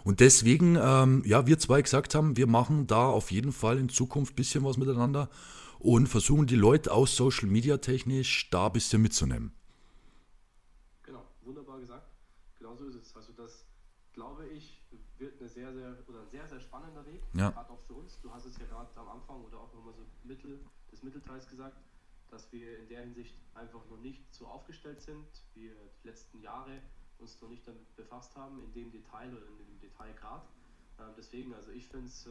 [0.03, 3.87] Und deswegen, ähm, ja, wir zwei gesagt haben, wir machen da auf jeden Fall in
[3.87, 5.29] Zukunft ein bisschen was miteinander
[5.81, 9.51] und versuchen die Leute aus Social Media technisch da ein bisschen mitzunehmen.
[11.01, 12.07] Genau, wunderbar gesagt.
[12.59, 13.15] Genau so ist es.
[13.15, 13.65] Also das,
[14.13, 14.79] glaube ich,
[15.17, 17.49] wird eine sehr, sehr oder ein sehr, sehr spannender Weg, ja.
[17.49, 18.19] gerade auch für uns.
[18.21, 20.59] Du hast es ja gerade am Anfang oder auch nochmal so Mittel
[20.91, 21.77] des Mittelteils gesagt,
[22.29, 25.25] dass wir in der Hinsicht einfach noch nicht so aufgestellt sind,
[25.55, 25.71] wie
[26.03, 26.81] die letzten Jahre
[27.17, 30.47] uns noch nicht damit befasst haben, in dem Detail oder in dem Detailgrad.
[30.99, 32.29] Ähm, deswegen, also ich finde es äh,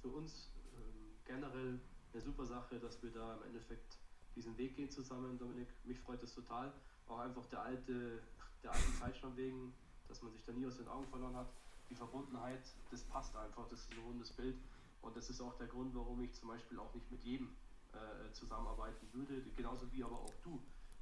[0.00, 1.80] für uns äh, generell
[2.16, 3.98] eine super Sache, dass wir da im Endeffekt
[4.34, 5.68] diesen Weg gehen zusammen, Dominik.
[5.84, 6.72] Mich freut es total.
[7.08, 8.22] Auch einfach der alte,
[8.62, 9.74] der alten Zeitstand wegen,
[10.08, 11.52] dass man sich da nie aus den Augen verloren hat.
[11.90, 14.56] Die Verbundenheit, das passt einfach, das ist ein rundes Bild.
[15.02, 17.54] Und das ist auch der Grund, warum ich zum Beispiel auch nicht mit jedem
[17.92, 20.56] äh, zusammenarbeiten würde, genauso wie aber auch du.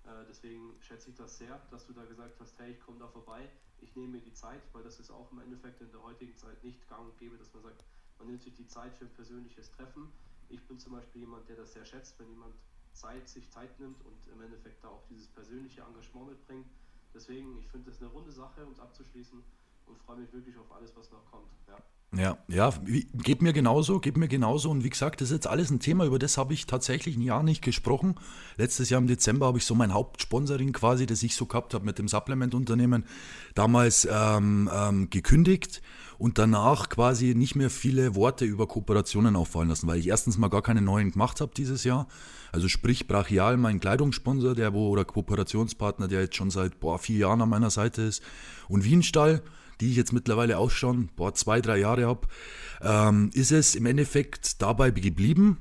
[0.05, 3.07] Äh, deswegen schätze ich das sehr, dass du da gesagt hast, hey, ich komme da
[3.07, 3.49] vorbei,
[3.81, 6.62] ich nehme mir die Zeit, weil das ist auch im Endeffekt in der heutigen Zeit
[6.65, 7.85] nicht gang und gäbe, dass man sagt,
[8.19, 10.12] man nimmt sich die Zeit für ein persönliches Treffen.
[10.49, 12.55] Ich bin zum Beispiel jemand, der das sehr schätzt, wenn jemand
[12.92, 16.66] Zeit, sich Zeit nimmt und im Endeffekt da auch dieses persönliche Engagement mitbringt.
[17.12, 19.42] Deswegen, ich finde das eine runde Sache, uns abzuschließen
[19.86, 21.51] und freue mich wirklich auf alles, was noch kommt.
[21.68, 21.76] Ja.
[22.17, 22.73] Ja, ja,
[23.15, 24.71] geht mir genauso, geht mir genauso.
[24.71, 27.23] Und wie gesagt, das ist jetzt alles ein Thema, über das habe ich tatsächlich ein
[27.23, 28.15] Jahr nicht gesprochen.
[28.57, 31.85] Letztes Jahr im Dezember habe ich so mein Hauptsponsoring quasi, das ich so gehabt habe
[31.85, 33.05] mit dem Supplement-Unternehmen,
[33.55, 35.83] damals ähm, ähm, gekündigt
[36.19, 40.49] und danach quasi nicht mehr viele Worte über Kooperationen auffallen lassen, weil ich erstens mal
[40.49, 42.07] gar keine neuen gemacht habe dieses Jahr.
[42.53, 47.19] Also sprich Brachial, mein Kleidungssponsor, der wo oder Kooperationspartner, der jetzt schon seit boah, vier
[47.19, 48.23] Jahren an meiner Seite ist.
[48.69, 49.43] Und Wienstall,
[49.81, 52.29] die ich jetzt mittlerweile auch schon boah, zwei, drei Jahre habe,
[52.83, 55.59] ähm, ist es im Endeffekt dabei geblieben.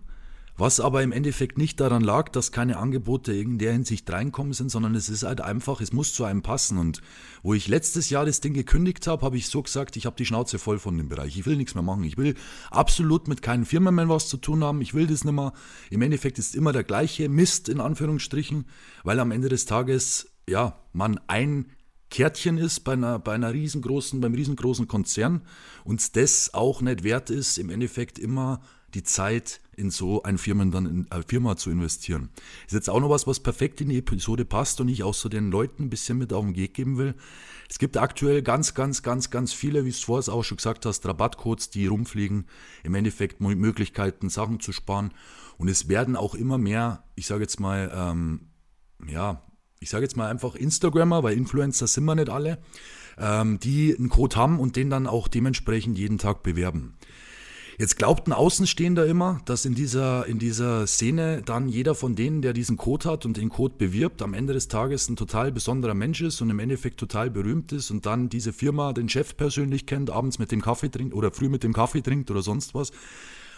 [0.56, 4.70] Was aber im Endeffekt nicht daran lag, dass keine Angebote in der Hinsicht reinkommen sind,
[4.70, 6.78] sondern es ist halt einfach, es muss zu einem passen.
[6.78, 7.02] Und
[7.42, 10.28] wo ich letztes Jahr das Ding gekündigt habe, habe ich so gesagt, ich habe die
[10.28, 11.36] Schnauze voll von dem Bereich.
[11.38, 12.04] Ich will nichts mehr machen.
[12.04, 12.36] Ich will
[12.70, 14.82] absolut mit keinen Firmen mehr was zu tun haben.
[14.82, 15.54] Ich will das nicht mehr.
[15.90, 18.66] Im Endeffekt ist immer der gleiche Mist in Anführungsstrichen,
[19.04, 21.66] weil am Ende des Tages, ja, man ein
[22.14, 25.42] Kärtchen ist bei einer, bei einer riesengroßen, beim riesengroßen Konzern
[25.84, 28.62] und das auch nicht wert ist, im Endeffekt immer
[28.94, 32.30] die Zeit in so ein Firmen dann in, äh, Firma zu investieren.
[32.68, 35.28] Ist jetzt auch noch was, was perfekt in die Episode passt und ich auch so
[35.28, 37.16] den Leuten ein bisschen mit auf den Weg geben will.
[37.68, 40.86] Es gibt aktuell ganz, ganz, ganz, ganz viele, wie du es vorher auch schon gesagt
[40.86, 42.46] hast, Rabattcodes, die rumfliegen,
[42.84, 45.16] im Endeffekt Möglichkeiten, Sachen zu sparen.
[45.58, 48.52] Und es werden auch immer mehr, ich sage jetzt mal, ähm,
[49.08, 49.42] ja,
[49.84, 52.58] ich sage jetzt mal einfach Instagrammer, weil Influencer sind wir nicht alle,
[53.20, 56.94] ähm, die einen Code haben und den dann auch dementsprechend jeden Tag bewerben.
[57.78, 62.54] Jetzt glaubten Außenstehender immer, dass in dieser, in dieser Szene dann jeder von denen, der
[62.54, 66.22] diesen Code hat und den Code bewirbt, am Ende des Tages ein total besonderer Mensch
[66.22, 70.12] ist und im Endeffekt total berühmt ist und dann diese Firma den Chef persönlich kennt,
[70.12, 72.92] abends mit dem Kaffee trinkt oder früh mit dem Kaffee trinkt oder sonst was.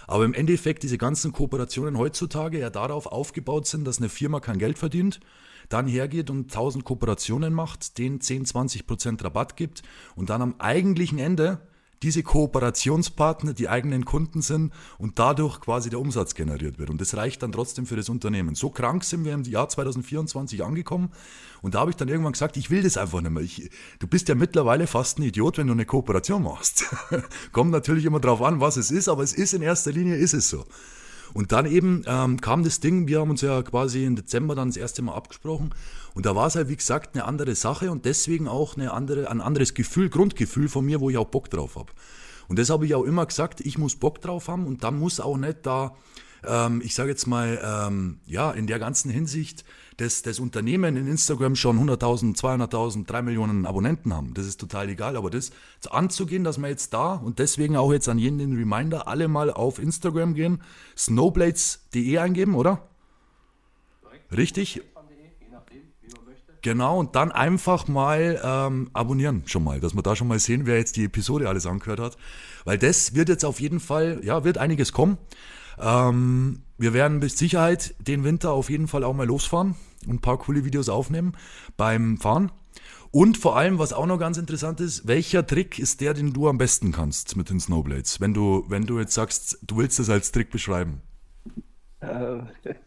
[0.08, 4.60] Aber im Endeffekt diese ganzen Kooperationen heutzutage ja darauf aufgebaut sind, dass eine Firma kein
[4.60, 5.20] Geld verdient,
[5.70, 9.82] dann hergeht und 1000 Kooperationen macht, denen 10, 20 Prozent Rabatt gibt
[10.16, 11.60] und dann am eigentlichen Ende
[12.06, 16.91] diese Kooperationspartner die eigenen Kunden sind und dadurch quasi der Umsatz generiert wird.
[16.91, 18.53] Und das reicht dann trotzdem für das Unternehmen.
[18.53, 21.10] So krank sind wir im Jahr 2024 angekommen
[21.64, 23.41] und da habe ich dann irgendwann gesagt, ich will das einfach nicht mehr.
[23.41, 26.86] Ich, du bist ja mittlerweile fast ein Idiot, wenn du eine Kooperation machst.
[27.51, 30.36] Kommt natürlich immer drauf an, was es ist, aber es ist in erster Linie ist
[30.36, 30.64] es so.
[31.34, 34.70] Und dann eben ähm, kam das Ding, wir haben uns ja quasi im Dezember dann
[34.70, 35.74] das erste Mal abgesprochen
[36.16, 39.30] und da war es halt, wie gesagt, eine andere Sache und deswegen auch eine andere,
[39.30, 41.91] ein anderes Gefühl, Grundgefühl von mir, wo ich auch Bock drauf habe.
[42.47, 45.20] Und das habe ich auch immer gesagt, ich muss Bock drauf haben und dann muss
[45.20, 45.93] auch nicht da,
[46.47, 49.66] ähm, ich sage jetzt mal, ähm, ja, in der ganzen Hinsicht,
[49.97, 54.34] dass das Unternehmen in Instagram schon 100.000, 200.000, 3 Millionen Abonnenten haben.
[54.36, 55.51] Das ist total egal, aber das
[55.89, 59.51] anzugehen, dass wir jetzt da und deswegen auch jetzt an jeden den Reminder, alle mal
[59.51, 60.61] auf Instagram gehen,
[60.97, 62.88] snowblades.de eingeben, oder?
[64.32, 64.82] Richtig?
[66.66, 70.66] Genau, und dann einfach mal ähm, abonnieren schon mal, dass wir da schon mal sehen,
[70.66, 72.18] wer jetzt die Episode alles angehört hat.
[72.63, 75.20] Weil das wird jetzt auf jeden Fall, ja, wird einiges kommen.
[75.80, 79.76] Ähm, wir werden mit Sicherheit den Winter auf jeden Fall auch mal losfahren
[80.07, 81.38] und ein paar coole Videos aufnehmen
[81.78, 82.51] beim Fahren.
[83.11, 86.49] Und vor allem, was auch noch ganz interessant ist, welcher Trick ist der, den du
[86.49, 88.22] am besten kannst mit den Snowblades?
[88.22, 91.03] Wenn du, wenn du jetzt sagst, du willst das als Trick beschreiben.
[91.99, 92.39] Äh,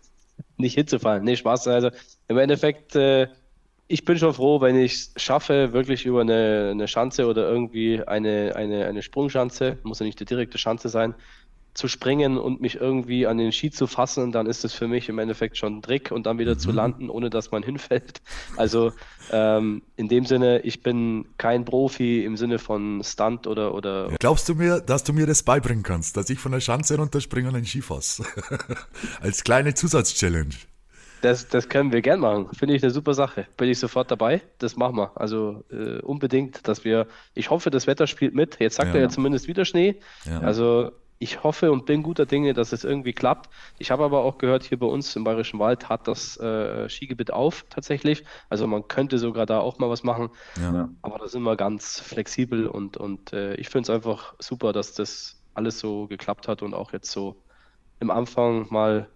[0.57, 1.23] nicht hinzufallen.
[1.23, 1.69] Nee, Spaß.
[1.69, 1.91] Also
[2.27, 3.29] im Endeffekt, äh,
[3.89, 8.03] ich bin schon froh, wenn ich es schaffe, wirklich über eine, eine Schanze oder irgendwie
[8.07, 11.15] eine, eine, eine Sprungschanze, muss ja nicht die direkte Schanze sein,
[11.79, 15.09] zu springen und mich irgendwie an den Ski zu fassen, dann ist es für mich
[15.09, 16.59] im Endeffekt schon ein Trick und dann wieder mhm.
[16.59, 18.21] zu landen, ohne dass man hinfällt.
[18.57, 18.93] Also
[19.31, 24.11] ähm, in dem Sinne, ich bin kein Profi im Sinne von Stunt oder oder.
[24.19, 27.49] Glaubst du mir, dass du mir das beibringen kannst, dass ich von der Schanze runterspringe
[27.49, 28.25] und den Ski fasse?
[29.21, 30.57] Als kleine Zusatzchallenge.
[31.23, 32.49] Das, das können wir gern machen.
[32.53, 33.47] Finde ich eine super Sache.
[33.57, 34.43] Bin ich sofort dabei.
[34.59, 35.13] Das machen wir.
[35.15, 37.07] Also äh, unbedingt, dass wir.
[37.35, 38.59] Ich hoffe, das Wetter spielt mit.
[38.61, 38.97] Jetzt sagt ja.
[38.97, 39.97] er ja zumindest wieder Schnee.
[40.25, 40.41] Ja.
[40.41, 43.51] Also ich hoffe und bin guter Dinge, dass es irgendwie klappt.
[43.79, 47.33] Ich habe aber auch gehört, hier bei uns im Bayerischen Wald hat das äh, Skigebiet
[47.33, 48.25] auf tatsächlich.
[48.49, 50.31] Also man könnte sogar da auch mal was machen.
[50.61, 50.89] Ja.
[51.03, 54.95] Aber da sind wir ganz flexibel und, und äh, ich finde es einfach super, dass
[54.95, 57.43] das alles so geklappt hat und auch jetzt so
[57.99, 59.09] im Anfang mal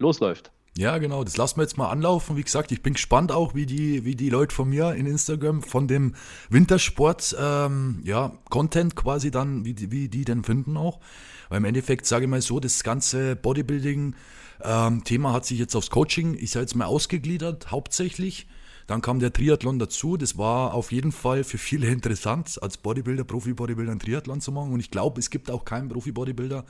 [0.00, 0.50] losläuft.
[0.78, 2.36] Ja, genau, das lassen wir jetzt mal anlaufen.
[2.36, 5.60] Wie gesagt, ich bin gespannt auch, wie die, wie die Leute von mir in Instagram
[5.60, 6.14] von dem
[6.50, 11.00] Wintersport, ähm, ja, Content quasi dann, wie die, wie die denn finden auch.
[11.48, 15.90] Weil im Endeffekt, sage ich mal so, das ganze Bodybuilding-Thema ähm, hat sich jetzt aufs
[15.90, 18.46] Coaching, ich sage jetzt mal, ausgegliedert, hauptsächlich.
[18.86, 20.16] Dann kam der Triathlon dazu.
[20.16, 24.72] Das war auf jeden Fall für viele interessant, als Bodybuilder, Profi-Bodybuilder einen Triathlon zu machen.
[24.72, 26.64] Und ich glaube, es gibt auch keinen Profi-Bodybuilder,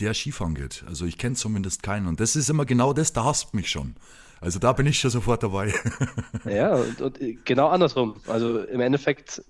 [0.00, 0.84] der Skifahren geht.
[0.86, 2.06] Also ich kenne zumindest keinen.
[2.06, 3.96] Und das ist immer genau das, da hasst mich schon.
[4.40, 5.74] Also da bin ich schon sofort dabei.
[6.44, 8.16] ja, und, und genau andersrum.
[8.26, 9.42] Also im Endeffekt,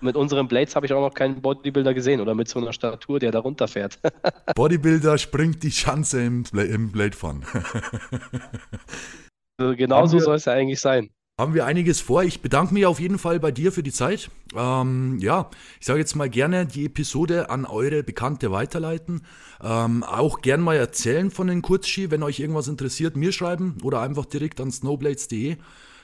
[0.00, 3.18] mit unseren Blades habe ich auch noch keinen Bodybuilder gesehen oder mit so einer Statur,
[3.18, 4.00] der da runterfährt.
[4.54, 7.44] Bodybuilder springt die Schanze im, im Bladefahren.
[9.58, 11.10] also genau so soll es ja eigentlich sein
[11.40, 12.22] haben wir einiges vor.
[12.22, 14.30] Ich bedanke mich auf jeden Fall bei dir für die Zeit.
[14.54, 19.22] Ähm, ja, ich sage jetzt mal gerne die Episode an eure Bekannte weiterleiten.
[19.62, 24.00] Ähm, auch gern mal erzählen von den Kurzski, wenn euch irgendwas interessiert, mir schreiben oder
[24.02, 25.56] einfach direkt an snowblades.de.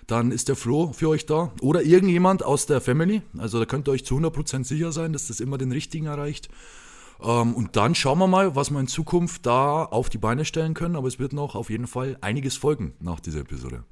[0.06, 1.52] Dann ist der Flo für euch da.
[1.60, 3.22] Oder irgendjemand aus der Family.
[3.36, 6.48] Also da könnt ihr euch zu 100% sicher sein, dass das immer den richtigen erreicht.
[7.22, 10.74] Ähm, und dann schauen wir mal, was wir in Zukunft da auf die Beine stellen
[10.74, 10.96] können.
[10.96, 13.84] Aber es wird noch auf jeden Fall einiges folgen nach dieser Episode.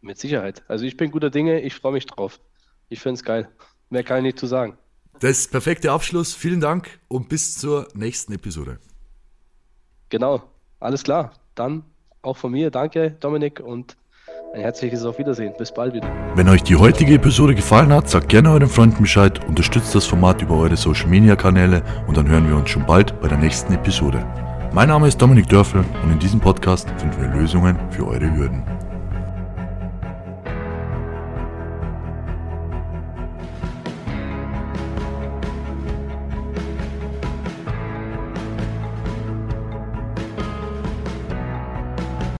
[0.00, 0.62] Mit Sicherheit.
[0.68, 2.40] Also ich bin guter Dinge, ich freue mich drauf.
[2.88, 3.48] Ich finde es geil.
[3.90, 4.76] Mehr kann ich nicht zu sagen.
[5.20, 6.34] Das ist perfekte Abschluss.
[6.34, 8.78] Vielen Dank und bis zur nächsten Episode.
[10.08, 10.42] Genau,
[10.78, 11.32] alles klar.
[11.54, 11.84] Dann
[12.22, 13.96] auch von mir danke, Dominik, und
[14.54, 15.54] ein herzliches Auf Wiedersehen.
[15.56, 16.10] Bis bald wieder.
[16.34, 20.42] Wenn euch die heutige Episode gefallen hat, sagt gerne euren Freunden Bescheid, unterstützt das Format
[20.42, 23.72] über eure Social Media Kanäle und dann hören wir uns schon bald bei der nächsten
[23.72, 24.24] Episode.
[24.72, 28.62] Mein Name ist Dominik Dörfel und in diesem Podcast finden wir Lösungen für eure Hürden.